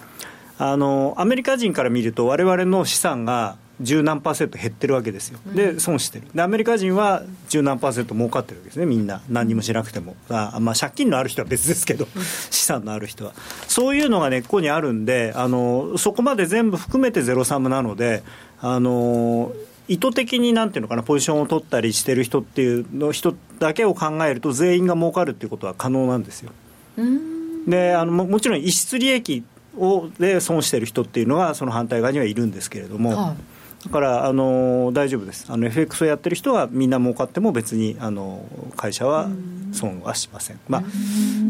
[0.59, 6.25] あのアメリカ人から見るとわれわれの資産が十何パーセント減ってるわけですよ、で損してる。
[6.33, 8.85] でアメリカ人は十何パーセント儲かってるわけですね。
[8.85, 9.21] みんな。
[9.29, 10.15] 何もしなくても。
[10.29, 12.07] あ、まあ、借金のある人は別ですけど
[12.49, 13.33] 資産のある人は。
[13.67, 18.23] そういうのが根っこにあるんであのそこまで全部含めてゼロサムなので
[18.61, 19.51] あの
[19.87, 26.51] 意図的になんていうのかなポジションを取ったりしてる人っていうの人だけを考えると全員が儲かるっていうことは可能なんですよ。
[27.67, 29.43] であのももちろん逸失利益
[29.77, 33.15] をで損してる人っていうのはその反対側にはいるんですけれども。
[33.15, 38.43] はいだからあの大丈夫です、あの FX をやってる人はみんな儲かっても別にあの
[38.75, 39.29] 会社は
[39.71, 40.83] 損はしません、まあ、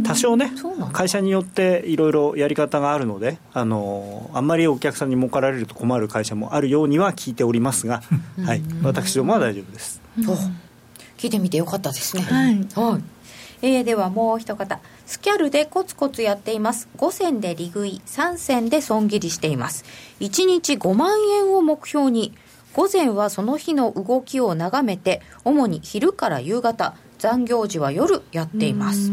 [0.06, 0.52] 多少ね、
[0.92, 8.02] 会社によっていろいろやり方があるのであの、あんまりお客さんに儲かられると困る会社もあるようには聞いておりますが、
[8.46, 10.02] はい、私どもは大丈夫です。
[11.18, 12.24] 聞いてみてよかったですね。
[12.24, 13.04] はい、はい。
[13.62, 16.90] えー、ではもう一方スキャルでコツコツやっています。
[16.98, 19.86] 5銭で利食い3銭で損切りしています。
[20.20, 22.34] 1日5万円を目標に
[22.74, 29.10] 午前はその日の動きを眺めて主に昼から夕方残業時は夜やっています。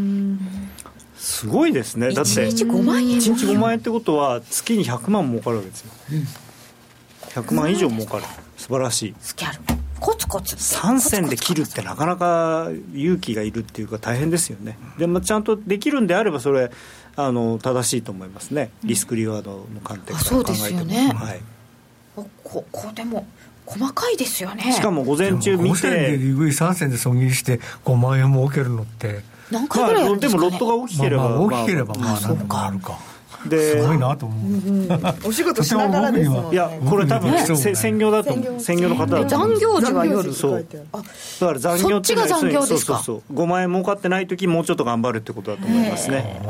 [1.17, 2.13] すごいですね。
[2.13, 8.25] だって1日5万円1日5万円ってことは月に100万儲かるわけですよ、うん、100万以上儲かる。
[8.57, 9.15] 素晴らしい。
[9.21, 9.74] スキャル
[10.05, 10.55] コツコツ。
[10.55, 14.77] 3銭で切るってなかなか勇気がいるっていうか大変ですよね。
[14.99, 16.71] でもちゃんとできるんであればそれ
[17.17, 18.71] あの正しいと思いますね。
[18.83, 21.41] リスクリワードの観点から考えても、そうですよね、はい、
[22.45, 23.27] ここでも
[23.65, 24.75] 細かいですよね。
[24.75, 25.71] しかも午前中見て。
[25.71, 29.23] 5銭で利食い3銭で損切りして5万円儲けるのって。
[29.51, 32.67] 何回ぐらいやるんですか、ね、まあ、でもロットが大きければ、まあ、まあ、大きければまあ何とか。
[32.67, 32.99] あるか
[33.51, 38.85] すごいなと思う、うんうん、お仕事しながらですもん、ね、いやこれ多分、ね、専業だと専業。
[38.85, 40.67] の方だと残業時は夜そう。
[41.41, 42.99] だから残業ってそっちが残業ですか？
[42.99, 43.37] そうそうそう。
[43.37, 46.41] 5万円儲かってない時もうちょっと頑張るってことだと思いますね。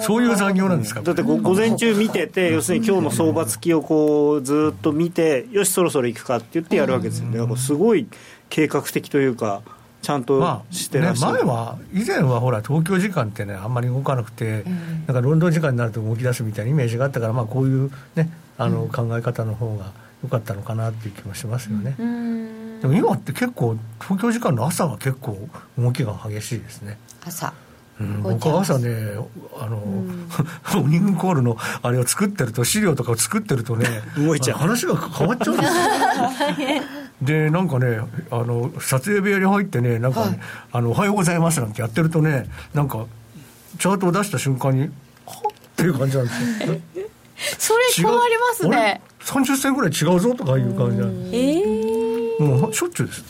[0.00, 1.02] そういう残業なんですか？
[1.02, 7.26] だって午前中見てて要するに今日の相場付きをこうずっと見てよしそろそろ行くかって言ってやるわけですよ。
[7.26, 8.06] ねだからすごい
[8.50, 9.62] 計画的というか
[10.04, 18.28] ちゃんとしてらっしゃる、まあね、前は以前はほら東京時間ってねあんまり動かなくて、うん、なんかロンドン時間になると動き出すみたいなイメージがあったからまあこういうね
[18.58, 19.92] あの考え方の方が
[20.22, 25.38] 良かったのかなっていう気もしますよね、うん、でも今って結構東京時間の朝は結構
[25.78, 26.98] 動きが激しいですね。
[27.24, 27.52] 朝。
[28.00, 28.88] うん、僕は朝ね
[29.58, 30.28] あの、うん、
[30.74, 33.86] モーニングコールのあれを作ってると資料とかを作ってるとね
[34.18, 34.58] 動いちゃう。
[34.58, 36.82] 話が変わっちゃうんですよ
[37.22, 37.98] でなんかね
[38.30, 40.40] あの撮影部屋に入ってねなんか、ねはい、
[40.72, 43.06] あの「おはようございます」なんてやってるとねなんか
[43.78, 44.82] チャートを出した瞬間に
[45.26, 46.80] 「はっ」っていう感じなんですよ。
[47.58, 49.00] それ変わりますね。
[49.20, 53.24] 30銭ぐらい違うぞとかいう感じなんでええー、もうしょっちゅうです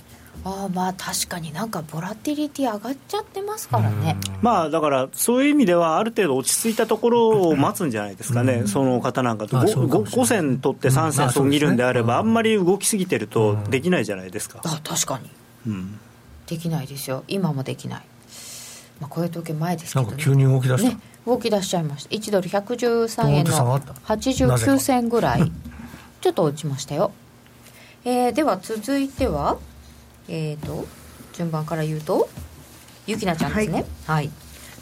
[0.45, 4.17] あまあ確かになんかボラティリティ上がっちゃってますからね。
[4.43, 9.57] まあだからそういう意味ではある程度落ち着いたところを待つんじゃないですかね、その方なんかと。
[9.57, 15.31] 5, 5銭取って3銭損切るんであれば、あんまり動きすぎてるとできないじゃないですか、あ確かに、
[15.67, 15.99] うん、
[16.47, 17.25] できないですよ。
[17.27, 18.03] 今もできない。
[19.01, 22.15] まあ、こういう時前ですけど、ね、急に動き出した、ね、動き出しちゃいました。
[22.15, 25.51] 1ドル113円の89銭ぐらい。
[26.25, 27.13] ちょっと落ちましたよ、
[28.07, 29.59] えー、では続いては
[30.29, 30.87] えーと、
[31.33, 32.29] 順番から言うと
[33.07, 34.31] ゆきなちゃんですね、はい、はい、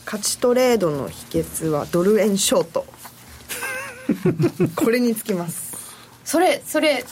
[0.05, 2.86] 勝ちトレードの秘訣はドル円ショート。
[4.76, 5.72] これにつきます。
[6.24, 7.05] それそれ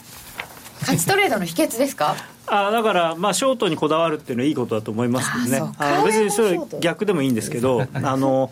[0.80, 2.16] 勝ちトレードの秘訣ですか？
[2.46, 8.50] あだから、まあ、ショートにこだわるっていうのはいいことだと思いますけどねあの別にそれ逆でもいいんですけどあの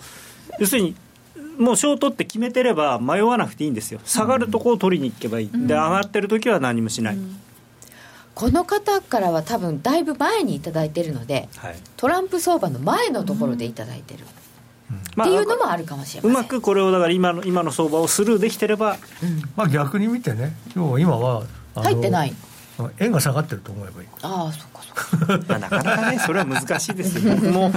[0.60, 0.94] 要するに
[1.58, 3.98] もうショートって決めてれば迷わなくていいんですよ。
[4.04, 7.40] 下がるとこを取りに行けばいい、うん、で上がってる時は何もしない、うん
[8.38, 14.24] この方からは多分だいぶ前に頂いてるので、はい、トランプ相場の前のところで頂いてる、
[14.92, 18.98] うん、っていうのもあるかもしれません、うまくこれをだから今の今の相場をスルーできてれば、うん、
[19.56, 21.42] まあ逆に見てね今日今は
[21.74, 22.34] 入ってない。
[23.00, 24.08] 円が下がってると思えばいい。
[24.22, 25.58] ああそっかそっか。
[25.58, 27.34] なかなかねそれは難しいですよ。
[27.42, 27.72] 僕も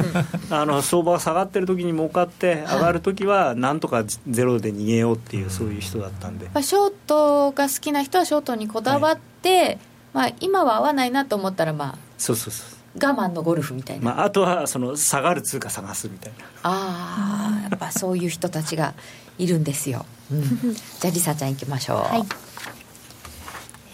[0.51, 9.78] あの相場が下がってる時に儲かって上がる時はなんとかゼロで逃げようっていう、そういう人だったんで、ショートが好きな人はショートにこだわって、はい
[10.14, 12.82] まあ、今は合わないなと思ったらまあそうそうそう。
[12.95, 16.45] 我慢のゴルフみたいな、まあ、あとはその下がる通貨探すみたいな。
[16.64, 18.93] ああやっぱそういう人たちが
[19.38, 20.43] いるんですよ、うん、
[20.74, 22.24] じゃありさちゃんいきましょう、はい。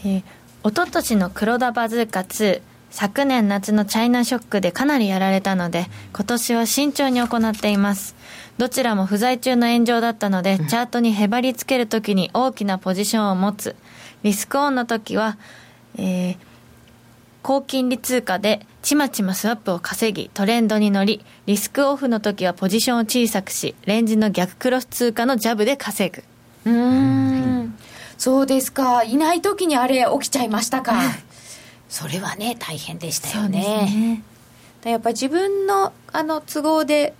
[0.05, 0.23] えー、
[0.63, 8.15] おととしの黒田バズーカ2昨年夏のチャイナショックでかなりやられたので今年は慎重に行っています。
[8.57, 13.75] どちらも不在中の炎上だったのでチャートにへばりつけるときに大きなポジションを持つ。
[14.23, 15.37] リスクオンの時は
[15.97, 16.37] えー、
[17.43, 26.23] 高金利通貨でちまちまスワップを稼ぎトレンドに乗りリスクオフの時はポジションを小さくしレンジの逆クロス通貨のジャブで稼ぐ。
[26.69, 27.77] うん、
[28.17, 29.03] そうですか。
[29.03, 30.93] いない時にあれ起きちゃいましたか。
[31.89, 34.21] それはね大変でしたよね。
[34.83, 34.91] ね。
[34.91, 37.13] やっぱり自分のあの都合で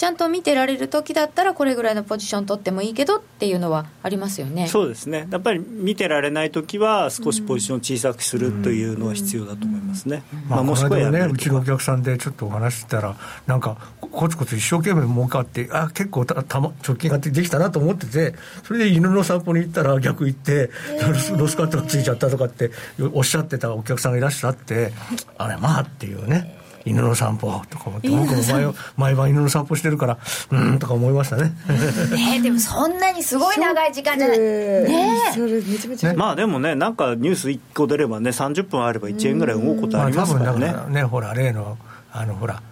[0.00, 4.66] ちゃんと見てられる時だったらこれぐらいのポジション取ってもいいけどっていうのはありますよね。
[4.66, 5.28] そうですね。
[5.30, 13.14] やっぱり見てられない時は少しポジションを小さくするというのは必要だと思いますね、まあ、もしくはねうちのお客さんでちょっとお話したら
[13.46, 18.34] なんかコツコツ一生懸命儲かってあ結構たた、ま、直近ができたなと思ってて
[18.64, 22.70] それで犬の散歩に行ったら逆行って、えー、ロスカットがついちゃったとかって
[23.12, 24.94] おっしゃってたお客さんがいらっしゃって
[25.36, 30.18] あれまあっていうね犬の散歩とか思って僕も毎毎晩犬の散歩してるから
[30.50, 31.52] うんとか思いましたね。
[32.14, 34.38] ねでもそんなにすごい長い時間じゃない。
[34.38, 41.76] ねそれめちゃめちゃ、まあでもねなんかニュース1個出ればね30分あれば1円ぐらい動くことありますからね、まあ、ねほら例の
[42.12, 42.62] あのほら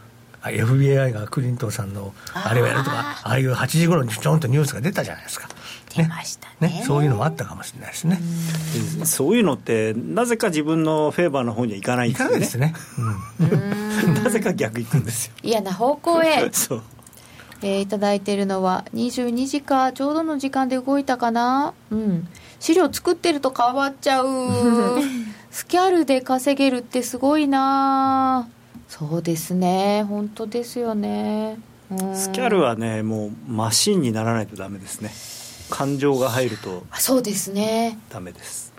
[0.42, 5.48] FBI がクリントンさんのあれをやるとかああいう8時頃にちょんとニュースが出たじゃないですか
[5.98, 6.10] ね、
[6.60, 8.20] ね、そういうのもあったかもしれないですね。
[9.04, 12.38] そういうのってなぜか自分のフェーバーの方にはいかないんですよね。
[12.38, 12.74] ですね、
[13.40, 15.32] うん、なぜか逆行くんですよ。
[15.42, 16.48] 嫌な方向へ。
[16.52, 16.82] そう。
[17.60, 21.74] えー、いただいているのは22時かちょうどの時間で動いたかな。
[21.90, 22.28] うん。
[22.60, 24.26] 資料作ってると変わっちゃう。
[25.50, 28.48] スキャルで稼げるってすごいな。
[28.88, 30.04] そうですね。
[30.08, 31.58] 本当ですよね。
[32.14, 35.10] スキャルはねもうマシンにならないとダメですね
[35.70, 37.98] 感情が入るとそうですね。
[38.10, 38.72] ダメです。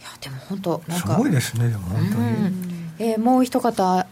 [0.00, 4.06] いやでも本当なんかすごいですねでも本当に、うん、えー、もう一方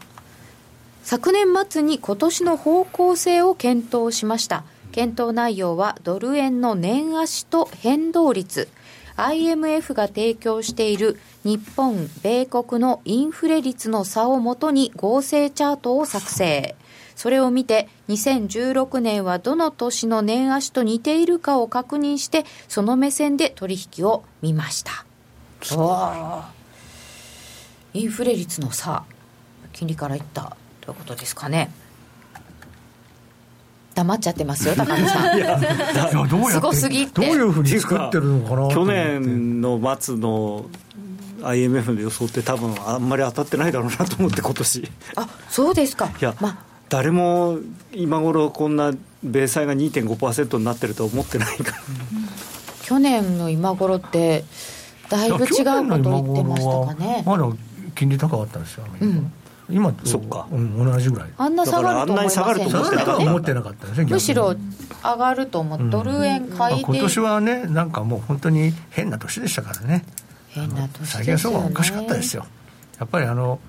[1.02, 4.64] 昨年末に今年の方向性を検討しました。
[4.92, 8.68] 検討内容はドル円の年足と変動率。
[9.16, 16.74] IMF が提供している日本、米国のインフレ率の差をもとに合成チャートを作成。
[17.20, 25.04] それを見て、2016年はどの年の年足と似ているかを確認して、その目線で取引を見ました。
[27.92, 29.04] インフレ率の差。
[29.74, 30.56] 金利からいった。
[30.80, 31.70] ということですかね。
[33.94, 35.36] 黙っちゃってますよ高野さん。
[35.36, 35.60] いや
[36.26, 40.64] どうやすごすぎどういうふうに作ってるのかな去年の末の
[41.42, 44.90] IMF の予想って多分あんまり当たってないだろうなと思って今年。
[45.16, 46.10] あそうですか。
[46.18, 47.58] いや、まあ、誰も
[47.92, 51.78] 今頃こんな米債が2.5%になってると思ってないから、
[52.82, 54.44] 去年の今頃って
[55.08, 57.22] だいぶ違うこと言ってましたかね。
[57.24, 57.46] まだ
[57.94, 59.32] 金利高かったんですよ、うん。
[59.70, 61.28] 今そっか、うん、同じぐらい。
[61.38, 64.56] あんな下がると思いません下がるとは思ってなかったですねむしろ
[65.02, 70.04] 上がると思って、ドル円買いで、今年はねなんかもう本当に変な年でしたからね。
[70.48, 72.46] 変な年ですよ、ね、最近相場おかしかったですよ。
[72.98, 73.60] やっぱりあの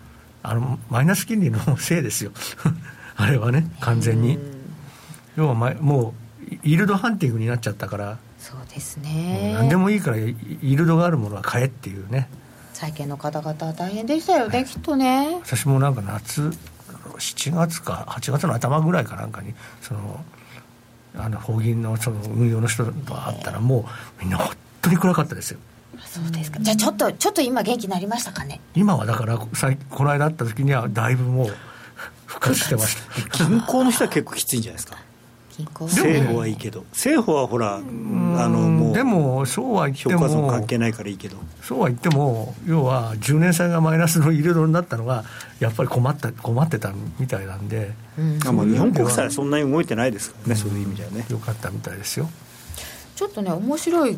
[0.42, 2.32] あのマイナス金利のせいですよ
[3.22, 4.40] あれはね完全に。
[5.38, 6.14] 要はも
[6.50, 8.18] うイールドハンティングになっちゃったから。
[8.40, 9.54] そうですね。
[9.54, 12.28] 何でもいいからイールドがあるものは買えっていうね。
[12.74, 15.40] 債券の方々は大変でしたよね、きっとね。
[15.46, 16.52] 私もなんか夏
[17.20, 20.26] 7月か8月の頭ぐらいかなんかにその
[21.16, 23.86] あの法銀のその運用の人と会ったらも
[24.20, 25.60] うみんな本当に暗かったですよ。
[26.04, 26.60] そうですか。
[26.60, 28.60] じゃあちょっとちょっと今元気になりましたかね？
[28.74, 29.48] 今はだからこ
[30.04, 31.54] の間会った時にはだいぶもう
[32.32, 32.98] 復活してまし
[33.38, 33.46] た。
[33.46, 34.98] 銀行の人は結構きついんじゃないですか。
[35.82, 36.86] 政府はいいけど。
[36.92, 41.38] 政府はほらあのもうでもそうは言っても関係ないからいいけど。
[41.62, 45.26] そうは言っても要は10年債がマイナスのイールドになったのが
[45.60, 51.26] やっぱり困った困ってたみたいなんで、うん、あ日本国債はそんなに動いてないですからね、そういう意味ではね。
[51.30, 52.30] よかったみたいですよ。
[53.16, 54.18] ちょっとね面白い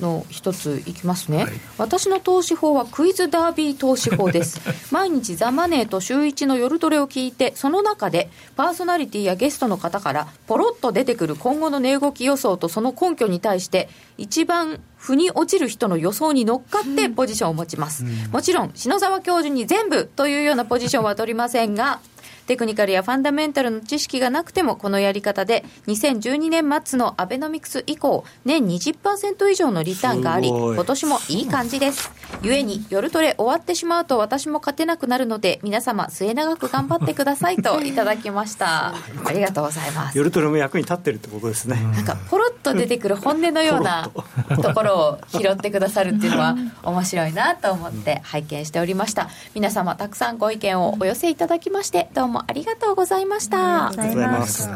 [0.00, 4.60] の一ついきますね、はい、私の投資法はクイズダービー投資法です。
[4.90, 22.00] 毎日ザ・マネーと週一の夜トレを聞いてその中でパーソナリティやゲストの方からポロッと出てくる今後の値動き予想とその根拠に対して一番腑に落ちる人の予想に乗っかってポジションを持ちます、うん、もちろん篠沢教授に全部というようなポジションは取りませんが
[22.48, 32.10] テクニカルやファンダメンタルの知識がなくても、このやり方で、2012年末のアベノミクス以降、年20%以上のリターンがあり、今年もいい感じです。
[32.40, 38.94] ゆえに、夜トレ終わってしまうと私も勝てなくなるので、皆様、末永く頑張ってくださいと いただきました。
[39.26, 40.16] ありがとうございます。
[40.16, 41.76] 夜トレも役に立ってるってことですね。
[41.76, 44.10] なんか、ポロッと出てくる本音のような
[44.62, 49.28] ところを拾ってくださるっていうのは、面白いなと思って拝見しておりました。
[49.54, 53.88] 皆様、たくさんご意見をお寄せいただきまして、どうもありがとうございました。
[53.88, 54.70] ありがとうございます。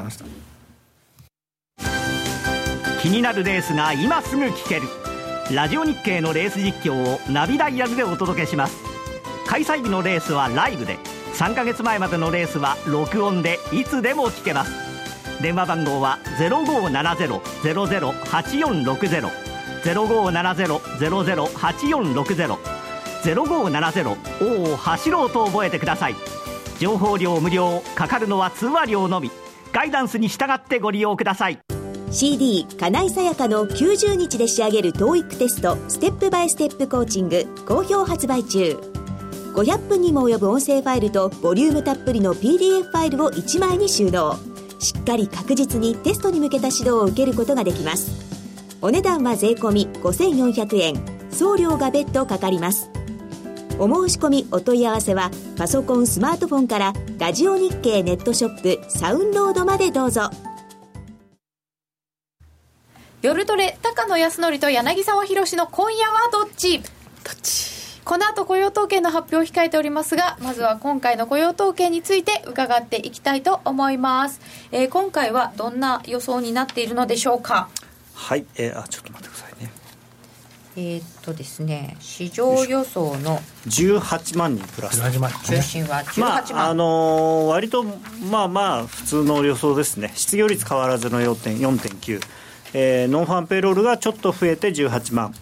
[3.01, 4.83] 気になるレースが今すぐ聞ける。
[5.51, 8.77] ラジオ日経のレース実況をナビダイヤルでお届けします。
[9.47, 10.99] 開催日のレースはライブで
[11.35, 14.73] 3ヶ月前までのレースは録音でいつでも聞けます。
[15.43, 19.31] 電話番号は0570-008460
[19.83, 22.57] 0570-008460
[23.23, 26.17] 0570おお走ろうと覚えてください
[26.83, 29.31] 情報料無料かかるのは通話料のみ。
[29.71, 31.61] ガイダンスに従ってご利用ください。
[32.11, 38.81] CD 金井さやかの90日で仕上げる TOEIC テストステップバイステップコーチング好評発売中。
[39.55, 44.37] 500分にも及ぶ音声ファイルとボリュームたっぷりの PDF ファイルを1枚に収納。
[44.81, 48.11] しっかり確実にテストに向けた指導を受けることができます。
[48.81, 51.31] お値段は税込5400円。
[51.31, 52.91] 送料が別途かかります。
[53.79, 60.31] お申し込みお問い合わせはパソコンスマートフォンからラジオ日経ネットショップサウンロードまでどうぞ。
[63.23, 66.81] 夜トレ高野康則と柳沢博の今夜はどっち？
[66.81, 66.89] どっ
[67.43, 68.01] ち？
[68.05, 74.41] この後雇用統計の発表を控えておりますがまずは今回の雇用統計について伺っていきたいと思います、
[74.73, 77.69] えー、今回はどんな予想になっているのでしょうか？
[78.13, 79.32] はい、えー、あちょっと待って
[80.75, 85.01] えー、っとですね市場予想の18万人プラス。
[85.01, 87.85] 中心は18万、まああのー、割と
[88.31, 90.13] まあまあ普通の予想ですね。
[90.15, 92.21] 失業率変わらずの4.9、
[92.73, 95.35] えー、 nonfarm payroll がちょっと増えて18万。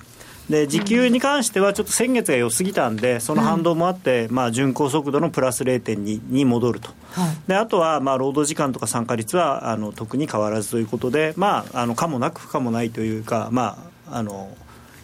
[0.51, 13.79] で時給に関してはちょっと先月が良すぎたんでその反動もあって、うん、まあ、巡航速度のプラス0.2に戻ると、はい、であとはまあ労働時間とか参加率はあの特に変わらずということで、まあ、あの可もなく不可もないというか、ま
[14.11, 14.51] あ、あの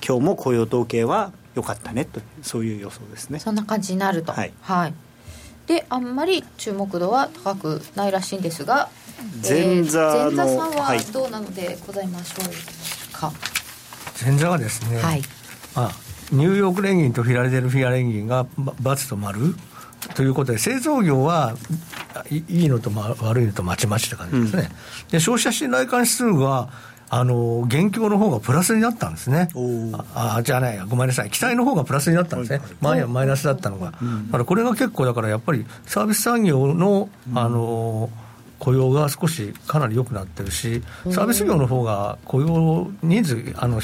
[0.06, 3.38] 今日も雇用統計は良かったねとそういう予想ですね。
[3.38, 4.32] そんな感じになると。
[4.32, 4.94] はい、はい、
[5.66, 8.88] であんまり注目度は高くないらしいんですが
[9.42, 13.32] 前座の、えー、前座さんはどうなのでございましょうか、
[14.22, 15.22] 前座はですね、はい。
[15.74, 15.90] まあ、
[16.32, 19.54] ニューヨーク連銀とフィラデルフィア連銀が×と丸
[20.14, 21.56] ということで、製造業は
[22.30, 22.90] いいのと
[23.22, 24.70] 悪いのとまちまちって感じですね、
[25.04, 26.68] うん、で消費者信頼感指数が
[27.08, 29.48] あの現況の方がプラスになったんですね、
[30.14, 33.98] ああじゃあね、ごめんなさい、期待の方がプラスになったんですね、前はマイナスだったのが、だ
[34.32, 38.10] からこれが結構、だからやっぱりサービス産業の、あの
[38.58, 40.82] 雇用が少しかなり良くなってるし、
[41.12, 43.80] サービス業の方が雇用人数、あの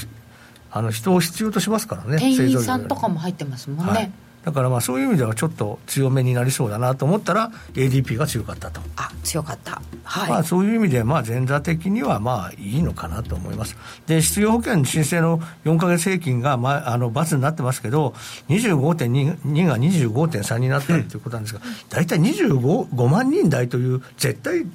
[0.70, 3.92] あの人を必要としますからね、店員さんとかも入ってますもんね。
[3.92, 4.12] はい
[4.44, 8.80] だからまあそういう意味ではちょっと強めになりそうだなと思ったら ADP が強かったと。
[8.96, 9.80] あ強かった。
[10.04, 10.30] はい。
[10.30, 13.76] まあそういう意味でまあ前座的にはまあいいのかなと思います。
[14.06, 18.14] で失業保険申請の4か月平均がまああのバツになってますけど
[18.48, 24.66] 25.2が25.3になったということなんですが、大体25万人台という絶対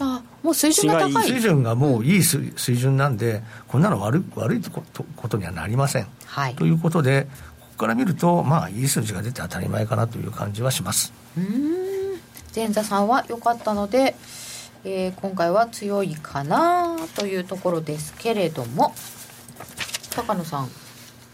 [0.00, 1.28] あもう水準が高い。
[1.28, 4.62] 水準がもういい水準なんで、こんなの悪悪い
[5.16, 6.06] ことにはなりません。
[6.26, 11.12] はい、ということで、こから見ると、まあ、いい数字が出て当たり前かなという感じはします。
[11.36, 11.44] うん。
[12.54, 14.14] 前座さんは良かったので、
[14.84, 18.94] えー、今回は強いかなというところですけれども。
[20.14, 20.70] 高野さん。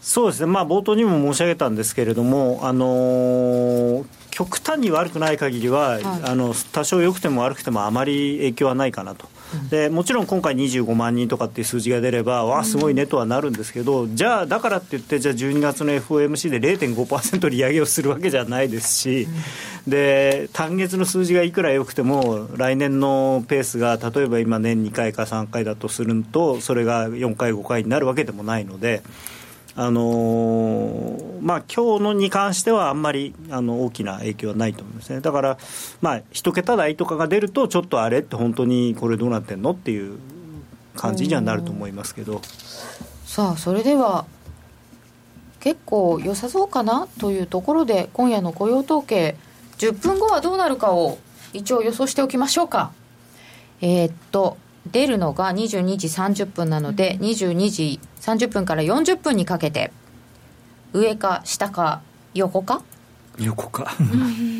[0.01, 9.29] そうですね、まあ、冒頭にも申し上げたんですけれども、あのー、極端に悪くない限りは、はい、あの多少良くても悪くてもあまり影響はないかなと。
[9.69, 19.27] でもちろん今回25万人とかっていう数字が出れば、わあ、すごいねとはなるんですけど、じゃあ、だからって言って、じゃあ12月の FOMC で0.5%利上げをするわけじゃないですし、
[19.87, 29.01] で単月の数字がいくら良くても、来年のペースが例えば今、年2回か3回だとすると、それが4回、5回になるわけでもないので。
[29.75, 35.21] あのー、まあ今日のに関してはあんまりあの大きな影響はないと思いますね。
[35.21, 35.57] だから
[36.01, 40.17] まあ一桁台とかが出るとちょっとあれって本当にこれどうなってんのっていう
[40.95, 42.41] 感じにはなると思いますけど。
[43.25, 44.25] さあそれでは
[45.61, 49.37] 結構良さそうかなというところで今夜の雇用統計
[49.77, 51.17] 10分後はどうなるかを
[51.53, 52.91] 一応予想しておきましょうか。
[53.79, 54.57] えー、っと
[54.87, 59.91] 出るのが22時30分なので、22時30分から40分にかけて
[60.93, 62.01] 上か下か
[62.33, 62.83] 横か？
[63.39, 63.95] 横か。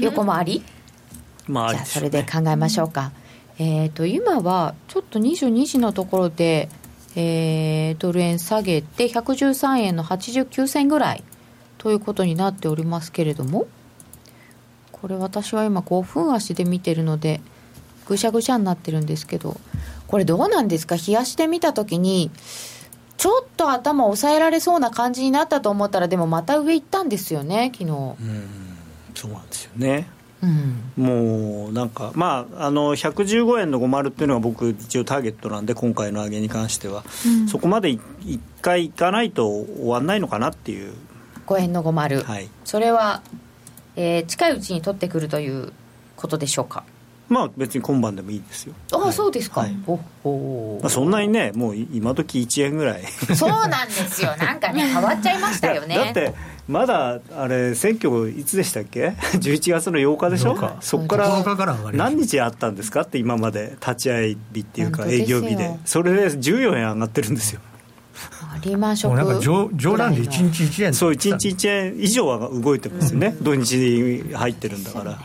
[0.01, 0.63] 横回り？
[1.47, 3.11] まあ、じゃあそれで考えましょうか、
[3.57, 6.69] えっ、ー、と今はちょっと22時のところで、
[7.15, 11.23] えー、ドル円下げて113円の89銭ぐらい
[11.77, 13.67] ということになっておりますけれども
[14.91, 17.41] これ私は今5分足で見てるので
[18.07, 19.57] ぐしゃぐしゃになってるんですけど
[20.11, 20.95] これどうなんですか？
[20.95, 22.29] 冷やしてみたときに
[23.17, 27.89] ちょっと頭抑えられそうな感じになったと思ったらでもまた上行ったんですよね昨日。
[27.89, 28.47] うん
[29.15, 30.07] そうなんですよね。
[30.41, 40.93] うん、もうなんか、まあ、あの115円の50っていうのが僕、一応ターゲットなんで、今回の上げに関しては、うん、そこまで1回いかないと終わらないのかなっていう。
[41.45, 43.21] 5円の50、はい、それは、
[43.95, 45.73] えー、近いうちに取ってくるという
[46.15, 46.85] ことでしょうか？
[47.31, 48.73] まあ別に今晩でもいいですよ。
[48.91, 53.03] ああ、はい、そうですか、はい、おお、まあ、そんなにねもう今時1円ぐらい。
[53.35, 54.35] そうなんですよ。
[54.37, 55.95] なんかね変わっちゃいましたよね。
[55.95, 56.33] だって
[56.67, 60.57] まだあれ選挙いつでしたっけ？11月の8日でしょ？
[60.81, 63.03] そこから何日あったんですか？
[63.03, 65.79] って今まで立ち会い日っていうか営業日で。
[65.85, 67.61] それで14円上がってるんですよ。
[68.63, 75.17] リーマンショック冗冗談で1日1円そう1日1円以上は動いてますよね、うん、土日に入ってるんだから、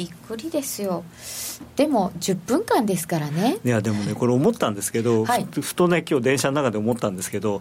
[0.00, 1.04] びっくりですよ。
[1.76, 3.58] でも10分間ですからね。
[3.62, 7.60] いやでもねこれ思ったんですけど、はい、ふとね今日電車の中で思ったんですけど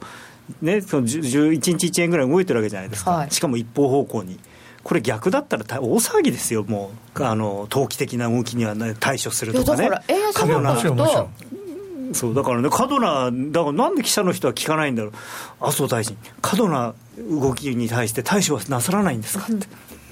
[0.61, 1.19] ねその1
[1.51, 4.39] 日1円ぐらい動いてるわけじゃないですか、はい、しかも一方方向に。
[4.83, 7.23] これ逆だったら大騒ぎですよもう。
[7.25, 9.89] あの投機的な動きには、ね、対処するとかね。
[9.89, 11.29] だから円安と。
[12.13, 15.13] そうだからね過度なだからなんで記者の人は聞かないんだろう。
[15.59, 16.17] 麻生大臣。
[16.41, 19.53] 過度な動きに対して対処はなさらないんですかって、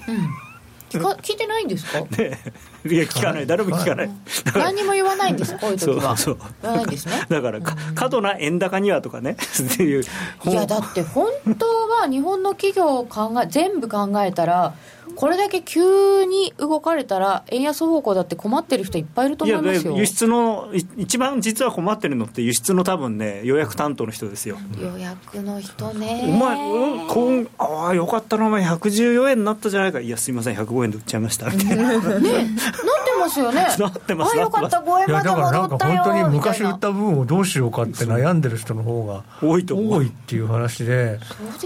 [0.08, 0.47] うん、うん
[0.90, 2.38] 聞か聞いてないんですか、 ね、
[2.86, 3.46] いや聞かない。
[3.46, 4.10] 誰も聞かない、
[4.54, 6.16] 何にも言わないんです こういう時は。
[6.16, 6.38] そう。
[6.62, 7.22] 言わないんですね？
[7.28, 9.36] だから過度な円高にはとかね。
[9.64, 10.02] っていう。
[10.44, 11.28] いやだって本
[11.58, 14.74] 当は日本の企業を考え全部考えたら
[15.16, 24.56] これだけ急に動かれたら、円安方向だって困ってる人いっぱいいると思いますよ輸出の、一番実は困ってるのって、輸出の多分ね、予約担当の人ですよ。
[24.80, 26.24] 予約の人ね。
[26.24, 31.88] お前、こんああ、よかったな、お前、114円になったじゃないか、いや、すみません、105円で売っちゃいました みたいな。
[31.90, 32.20] ね、なって
[33.20, 33.66] ますよね。
[33.78, 34.36] なってます。
[34.36, 35.34] あよかった、5円まで戻ったよ。
[35.34, 41.18] いや、だからなんか本当に昔売った分をどうしようかって悩んでる人の方が多いと多いっていう話で、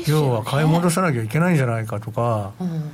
[0.07, 2.53] 要は買い戻さなきゃいけないんじゃないかとか。
[2.61, 2.90] うん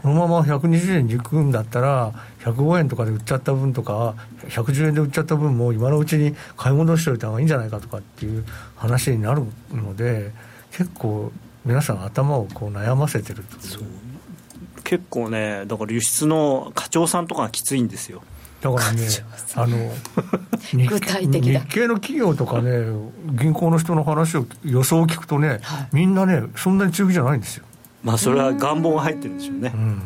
[0.00, 4.14] このまま120円に行くんだったら、105円とかで売っちゃった分とか、
[4.48, 8.46] 110円で売っちゃった分も今のうちに買い戻しておいた方がいいんじゃないかとかっていう
[8.76, 10.30] 話になるので、
[10.72, 11.32] 結構、
[11.66, 13.44] 皆さん、頭をこう悩ませてる
[14.84, 18.22] 結構ね、だから輸出の課長さんとかがきついんですよ。
[18.62, 19.06] だからね、
[19.54, 19.76] あの
[20.88, 22.86] 具体的日系の企業とかね、
[23.32, 27.64] 銀行の人の話を、予想を聞くとね、はい、みんなね、そんなに強気じゃないんですよ。
[28.02, 29.72] まあ、それは願望が入ってるんでしょうね。
[29.74, 30.02] うん。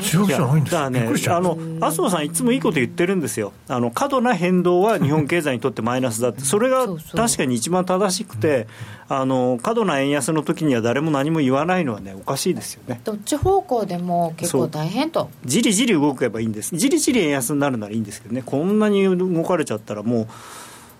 [0.00, 8.66] 強気じゃないんですだからね、あの麻生さん、いつもいいこと言ってるんですよ、あの過度な変動は日本経済にとってマイナスだって、それが確かに一番正しくて、
[9.08, 13.00] あの過度な円安の時には誰も何も言わないのはね、おかしいですよね。
[13.04, 15.30] どっち方向でも結構大変と。
[15.44, 20.26] じりじり動けばいいんです、じりじり円安になるならいいんですけどね、こんなに動かれちゃったら、もう。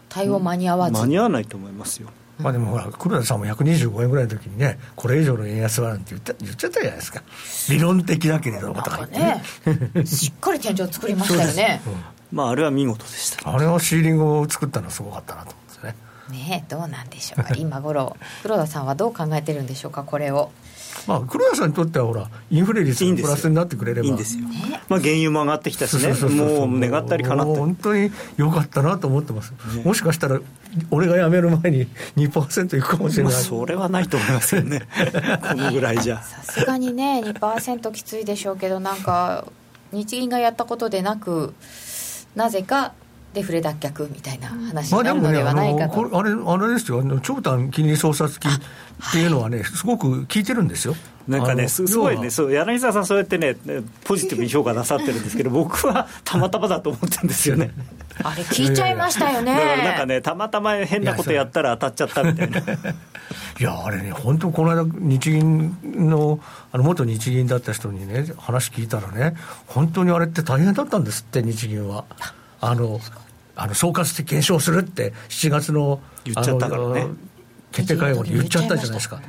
[0.08, 0.98] 対応間に合わず。
[0.98, 2.08] 間に合わないと思いますよ。
[2.38, 7.22] まあでもほら、黒田さんも125円ぐらいの時にね、これ以上の円安はなんて言った言っちゃったじゃないですか、
[7.70, 9.42] 理論的だけれどもとかね、
[10.04, 11.80] しっかり天井作りましたよね。
[11.86, 15.96] うん、まあ、あれは見事でした、あれはシーリングを作ったのはすごかったなと思うんですね。
[16.30, 17.44] ねどうなんでしょう。
[17.44, 20.50] か、 今頃黒田さんはどう考えてるんでしょうか、これを。
[21.06, 24.06] まあ、黒田さんにとってはほら、インフレ率がプラスになってくれれば。
[24.06, 24.44] いいんですよ、
[24.88, 30.40] まあ、原油も上がってきたしね、もう願ったりかなって、本当によかったなと思ってます、ね、もしかしたら、
[30.90, 31.86] 俺が辞める前に
[32.16, 34.82] 2%いくかもしれない、まあ、それはないと思いますよね、
[35.48, 36.22] このぐらいじゃ。
[36.22, 39.46] さすがにね、2%きついでしょうけど、なんか、
[39.92, 41.54] 日銀がやったことでなく、
[42.34, 42.92] なぜか
[43.34, 48.58] デフレ脱却みたいな話になるのではないかと、まあ、あれあれですよ、長短金利操作金っ
[49.12, 50.94] ていうのはね、すごく効いてるんですよ。
[51.28, 53.56] なんかね、すごいねそう、柳沢さん、そうやってね、
[54.04, 57.72] ポジティブに評価なさってるんですけど、 僕はたまたまだと思ってるんですよね。
[58.22, 59.54] あれ、聞いちゃいましたよね。
[59.56, 62.60] だからなんかね、たまたま変なことやったら当たっちゃったみたいな。
[63.58, 66.38] いや、あれね、本当、この間、日銀の、
[66.70, 69.34] あの元日銀だった人にね、話聞いたらね、
[69.66, 72.04] 本当にあれって大変だったんですって、日銀は。
[72.60, 73.00] あの
[73.58, 77.08] あの総括的検証するって、7月の言っちゃったからね。
[77.72, 79.20] 決定会合で言っちゃったじゃないですか。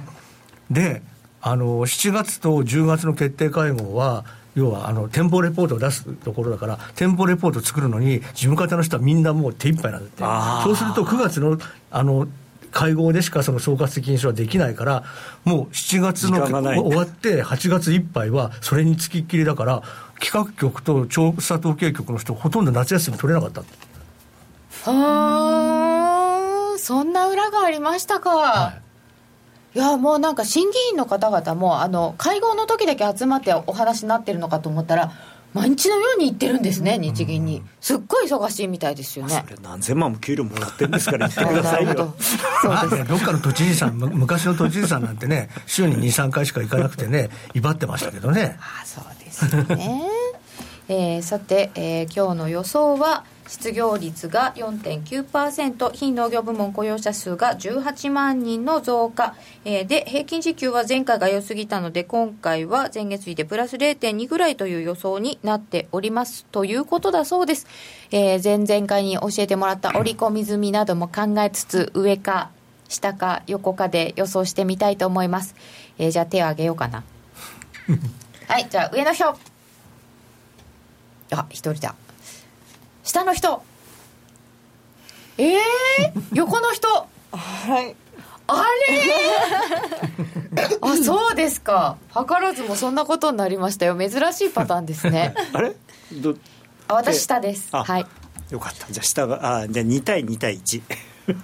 [0.69, 1.01] で
[1.49, 4.25] あの7月と10月の決定会合は
[4.55, 10.63] 要はあの店舗レポートを出すところだから店舗レポートを作るのに事務方の人はみんなもう手一杯なんだって。
[10.65, 11.57] そうすると9月の
[11.89, 12.27] あの
[12.69, 15.05] 会合でしかその総括的認証はできないから
[15.45, 19.83] もう7月の終わって8月いっぱいはそれにつきっきりだから
[20.19, 23.61] 企画局と調査統計局の人ほとんど夏休み取れなかった
[24.91, 28.86] はあそんな裏がありましたか、はい
[29.75, 35.11] いやもうなんか審議員の方々もあの会合の時だけ集まってお話になってるのかと思ったら
[35.53, 37.63] 毎日のように行ってるんですね、日銀に。
[37.81, 39.43] すっごい忙しいみたいですよね。
[39.47, 42.13] それ何千万も給料もらってるんですから言ってくださいよ。
[42.61, 48.57] そうですどっかの都知事さん、昔の都知事さんなんてね、週に2、3回しか行かなくてね、威張ってましたけどね。
[48.59, 50.03] あそうですよね。
[50.89, 59.35] えー、さて、えー、今日の予想は、失業率が4.9%非農業部門雇用者数が18万人の増加、
[59.65, 66.45] えー、で平均時給は前回が良すぎたので今回は前月比でプラス0.2ぐらいという予想になっております。
[66.45, 67.67] ということだそうです、
[68.11, 72.51] えー、前々回に教えてもらった織り込み済みなども考えつつ上か
[72.89, 75.55] 下か横かで予想してみたいと思います、
[75.97, 77.03] えー、じゃあ手を挙げようかな。
[78.47, 79.25] はいじゃあ上の人
[81.31, 81.95] あ一人だ
[83.07, 83.63] 下の人。
[85.37, 86.87] ええー、 横の人。
[86.89, 87.95] はい。
[88.47, 88.63] あ
[90.55, 90.67] れ？
[90.81, 91.95] あそうですか。
[92.13, 93.97] 図らずもそんなことになりましたよ。
[93.97, 95.33] 珍しいパターンですね。
[95.53, 95.73] あれ？
[96.21, 96.35] ど
[96.89, 97.69] あ私下です。
[97.71, 98.05] はい。
[98.49, 98.91] よかった。
[98.91, 100.81] じゃあ下があじゃあ2対2対1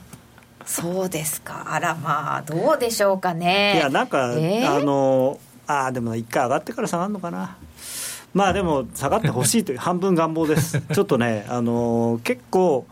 [0.65, 1.67] そうですか。
[1.69, 3.75] あらまあどうでしょうかね。
[3.77, 7.55] いやなんか、えー、あのあでも1回上がってから下がるのかな
[8.33, 12.85] まあでも下がってほしいという半分願望です、 ちょっとね、あの結構、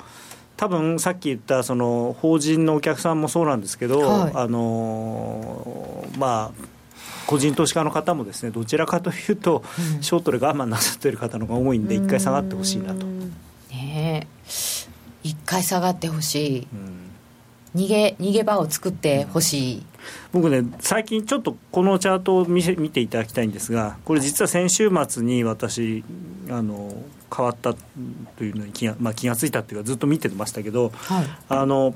[0.56, 6.66] 多分さっき言ったその法人のお客さんもそうなんですけど、はい、あのまあ、
[7.26, 9.64] 個人投資家の方もですねどちらかというと、
[9.96, 13.08] うん、ショートで我慢なさっている方の方が多いんで、一回下がってほしいなと。
[13.72, 14.28] ね
[15.24, 16.68] 一回下がってほしい、
[17.76, 19.86] うん、逃げ逃げ場を作ってほしい。
[20.34, 26.04] 僕ね、最近ちょっとこのチャートを見せ見ていただきたいんですが、これ、実は先週末に私、
[26.50, 26.94] あの
[27.36, 31.94] 変わったというのに気が,、まあ、気が付いたっていうか、ずっと見てましたけど、はい、あの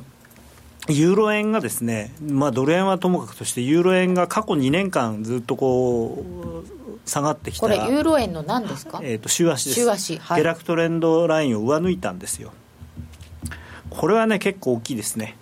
[0.87, 6.23] ユーロ円がですね、まあ、ドル円はともかくとして、ユーロ円が過去2年間、ずっとこ
[7.05, 12.51] う、下がってきたこれ、ユーロ円の何ですか、えーと、週足です、週足はい、下落トレンドラインを上抜いたんですよ。
[13.89, 15.37] これはね、結構大きいですね。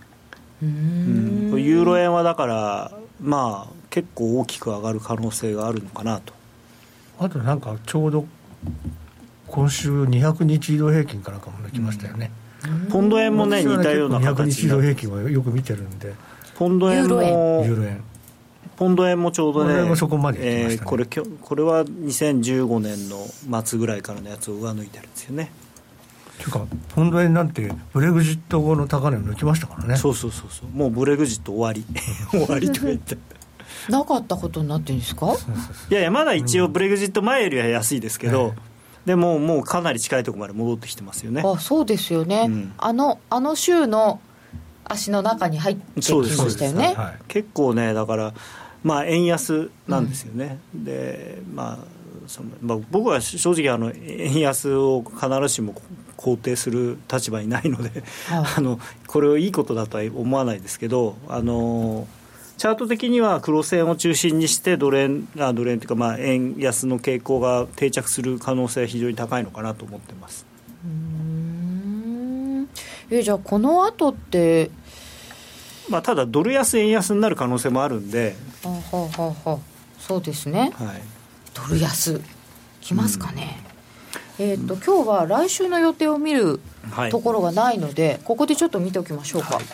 [0.64, 1.64] うん。
[1.64, 2.91] ユーロ円はだから
[3.22, 6.34] まあ結構大きく上がる可能性があるのかなと。
[7.20, 8.26] あとなんかちょうど
[9.47, 12.32] 今週200日移動平均からかも来ましたよね、
[12.89, 16.14] ポンド円もね似たような形200日移動平均はよく見てるんで。
[16.55, 18.03] ポンド円もユーロ円。
[18.76, 25.51] ポンド円もちょうどね、ね、えー、これこれは2015年の末ぐらいからのやつを上抜いてるんですよね。
[26.40, 26.66] というか、
[26.96, 29.98] ポンド円なんて、ブレグジット後の高値を抜きましたからね。
[29.98, 31.86] そうそうそうそう、もうブレグジット終わり、
[32.32, 33.18] 終わりとか言って。
[33.90, 35.34] なかったことになってるんですか？
[35.90, 38.54] いやいや、まだ一応、ブレグジット前よりは安いですけど、うん、
[39.06, 41.42] でももうかなり近いところまで戻ってきてますよね。
[41.46, 44.22] あそうですよね、うん、あのあの週の
[44.86, 46.94] 足の中に入ってきましたよね。
[46.96, 48.34] はい、結構ねだから
[48.84, 51.86] まあ、円安なんですよね、うん、でまあ
[52.28, 55.74] そのまあ、僕は正直あの、円安を必ずしも
[56.18, 62.07] 肯定する立場にないので、はい、 あのこれをいいことだとは思わないですけど、あの
[62.57, 70.45] チャート的には黒線を中心にしてドル円あドル円というか、まあ、円安の傾向が定着する可能性は非常に高いのかなと思ってます。
[70.86, 72.70] うん。
[73.09, 74.72] えじゃあこの後って？
[75.89, 79.09] まあ、ただ、ドル安、円安になる可能性もあるんで、はあは
[79.45, 79.57] あはあ、
[79.99, 81.01] そうですね、はい、
[81.53, 82.22] ドル安、
[82.82, 83.72] きますかね、うん、
[84.40, 86.60] えーと、今日は来週の予定を見る
[87.12, 89.56] ところがないので、はい、ここでちょっと見ておきましょうか。
[89.56, 89.66] はい。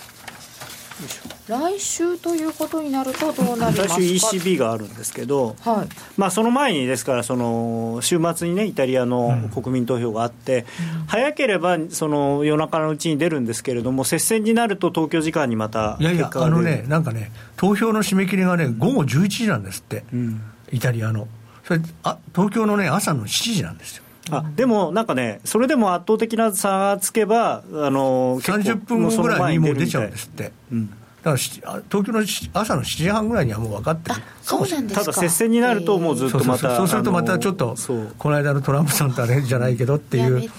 [1.48, 3.96] 来週ということになるとどうなりますか？
[3.96, 5.88] 来週 ECB があるんですけど、はい。
[6.18, 10.66] まあ、その前にですからその週末にねイタリアの国民投票があって、
[11.00, 20.42] うん、早ければその夜中のうちに出るんですけれども接戦になると東京時間にまたいやいやあのねなんかね投票の締め切りがね午後11時なんですって、うん、
[20.72, 21.28] イタリアの。
[21.64, 30.52] それあ東京のね朝の7時なんですよあでもなんかね、それでも圧倒的な差がつけば、あの30分後ぐらいにもう出ちゃうんですって。
[30.72, 32.24] うんだから東京の
[32.54, 37.76] 朝の7時半ぐらいにはもう分かってるそうなんですただ接戦になると、もうずっとまたそうするとまたちょっと、
[38.18, 40.50] この間のトランプさんとあれじゃないけどっていう、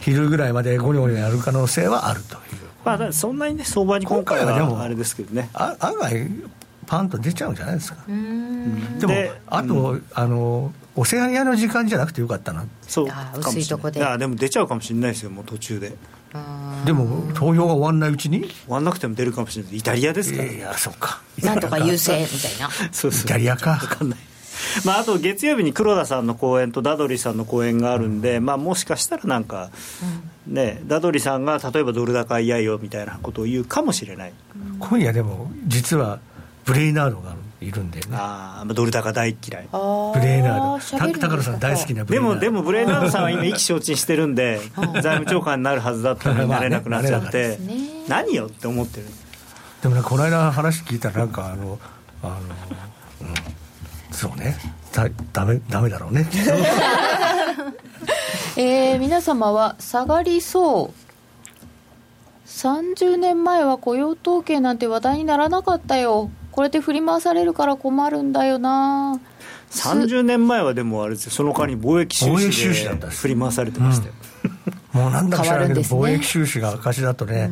[0.00, 2.40] 昼ぐらいまでごにょごにょやる可能性はあるという。
[2.84, 5.48] まあ、そんなにね、相場に今回はでもあれですけどね。
[5.54, 6.26] あ案外、
[6.86, 7.98] パンと出ちゃうんじゃないですか。
[8.06, 9.14] でも、
[9.46, 12.64] あと、あの、オセアニアの時間じゃなくてよかったな。
[12.82, 14.00] そう、薄いとこで。
[14.18, 15.92] でも出ちゃうかもしれないですよ、もう途中で。
[16.84, 18.48] でも投票が終わんないうちに？
[18.48, 19.76] 終わんなくても出るかもしれない。
[19.76, 21.20] イタリアですから、いやそうか。
[21.42, 22.70] なんとか優勢みたいな。
[22.92, 23.26] そうそう。
[23.26, 23.76] イタリアか。
[23.76, 24.18] 分かんない。
[24.84, 29.70] まあ、あと月曜日に黒田さんの講演とダドリさんの講演があるんで、うん、まあ、もしかしたらなんか、
[30.46, 34.32] ね、ダドリさんが例えばドル高嫌よみたいなことを言うかもしれない、
[34.78, 36.20] 今夜でも実は
[36.66, 38.06] ブレイナードがいるんでね。
[38.12, 39.68] ああドル高大嫌い。
[39.70, 41.18] ブレイナード。
[41.18, 42.34] 高野さん大好きなブレイナー。
[42.34, 44.60] ドでもでもブレイナードさんは今意気消沈してるんで
[45.02, 47.58] 財務長官になるはずだったのになれなくなっちゃって、
[48.08, 49.06] 何よって思ってる。
[49.82, 51.78] でもねこの間話聞いたらなんかあの
[52.22, 52.34] あの、
[53.22, 53.34] うん、
[54.10, 54.56] そうね。
[54.92, 56.26] だだめだめだろうね。
[58.56, 61.10] えー、皆様は下がりそう。
[62.46, 66.30] 30年前は雇用統計なんて話題にならなかったよ
[66.60, 69.18] これで振り回されるから困るんだよな。
[69.70, 71.30] 30年前はでもあれですよ。
[71.30, 74.12] その代わり貿易収支で振り回されてましたよ、
[74.44, 77.50] うん、もうなんだか知らないけど、ね、貿易収支が赤字だとね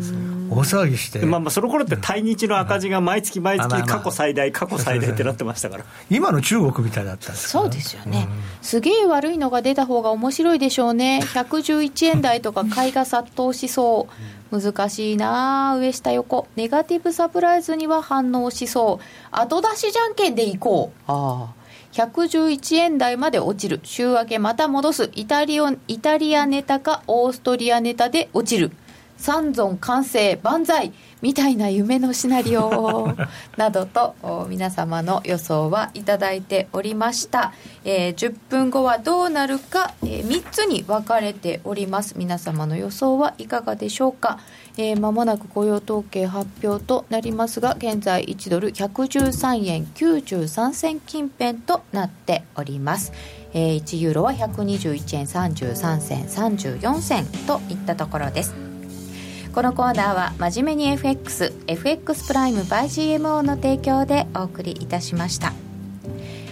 [0.51, 1.25] 大騒ぎして。
[1.25, 5.85] まあまあその頃って対日の赤字が毎月毎月過去最大過去最大ってなってましたから。
[6.11, 8.27] 今の中国みたいだったんですそうですよね、
[8.63, 11.21] すげえ悪いのが出た方が面白いでしょうね。
[11.23, 14.13] 111円台とか買いが殺到しそう。
[14.51, 16.49] 難しいな上下横。
[16.57, 19.05] ネガティブサプライズには反応しそう。
[19.31, 21.03] 後出しじゃんけんでいこう。
[21.07, 21.58] ああ
[21.93, 23.81] 111円台まで落ちる。
[23.83, 25.11] 週明けまた戻す。
[25.15, 28.71] イタリオイタリアネタかオーストリアネタで落ちる。
[29.19, 33.13] 三尊完成万歳みたいな夢のシナリオ
[33.59, 34.15] などと
[34.49, 37.53] 皆様の予想はいただいておりました、
[37.85, 42.15] えー、10分後はどうなるか、えー、3つに分かれております。
[42.17, 44.39] 皆様の予想はいかがでしょうか
[44.79, 53.13] えー、間もなく雇用統計発表となりますが現在1ドル113円93銭近辺となっております。
[53.53, 58.55] えー、1ユーロは121円33銭34銭といったところです。
[59.53, 65.68] このコーナーは真面目に FX、FX プライム by GMO の提供でお送りいたしました。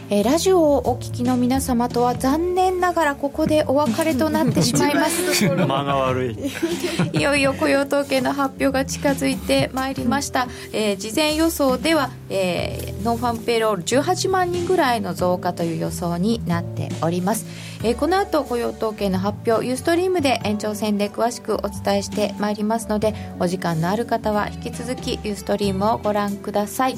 [0.08, 5.44] えー、ラジオをお聞きの皆様とは残念ながらここでお別れとなってしまいます。
[5.50, 6.38] 間が悪い。
[7.12, 17.46] いよいよ雇用統計の発表が近づいてまいりました、えー、事前予想では、えー、 nonfarm payroll 18万人ぐらいの増加という予想になっております。
[17.82, 26.96] えー、この後雇用統計の発表ユーストリームで延長戦で詳しくお伝えしてまいりますのでお時間のある方は引き続きユーストリームをご覧ください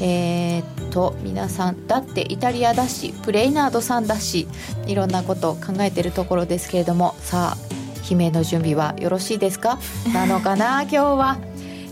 [0.00, 4.48] えー、っと皆さんだってイタリアだしプレイナードさんだし
[4.86, 7.56] いろんなことを考えているところですけれどもさあ
[8.10, 9.78] 悲鳴の準備はよろしいですか？
[10.14, 11.38] なのかな今日は？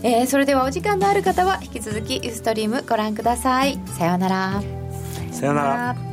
[0.01, 3.79] えー、それではお時間のある方は引き続きユーストリームご覧ください。
[3.97, 4.63] さようなら。
[5.31, 6.08] さようなら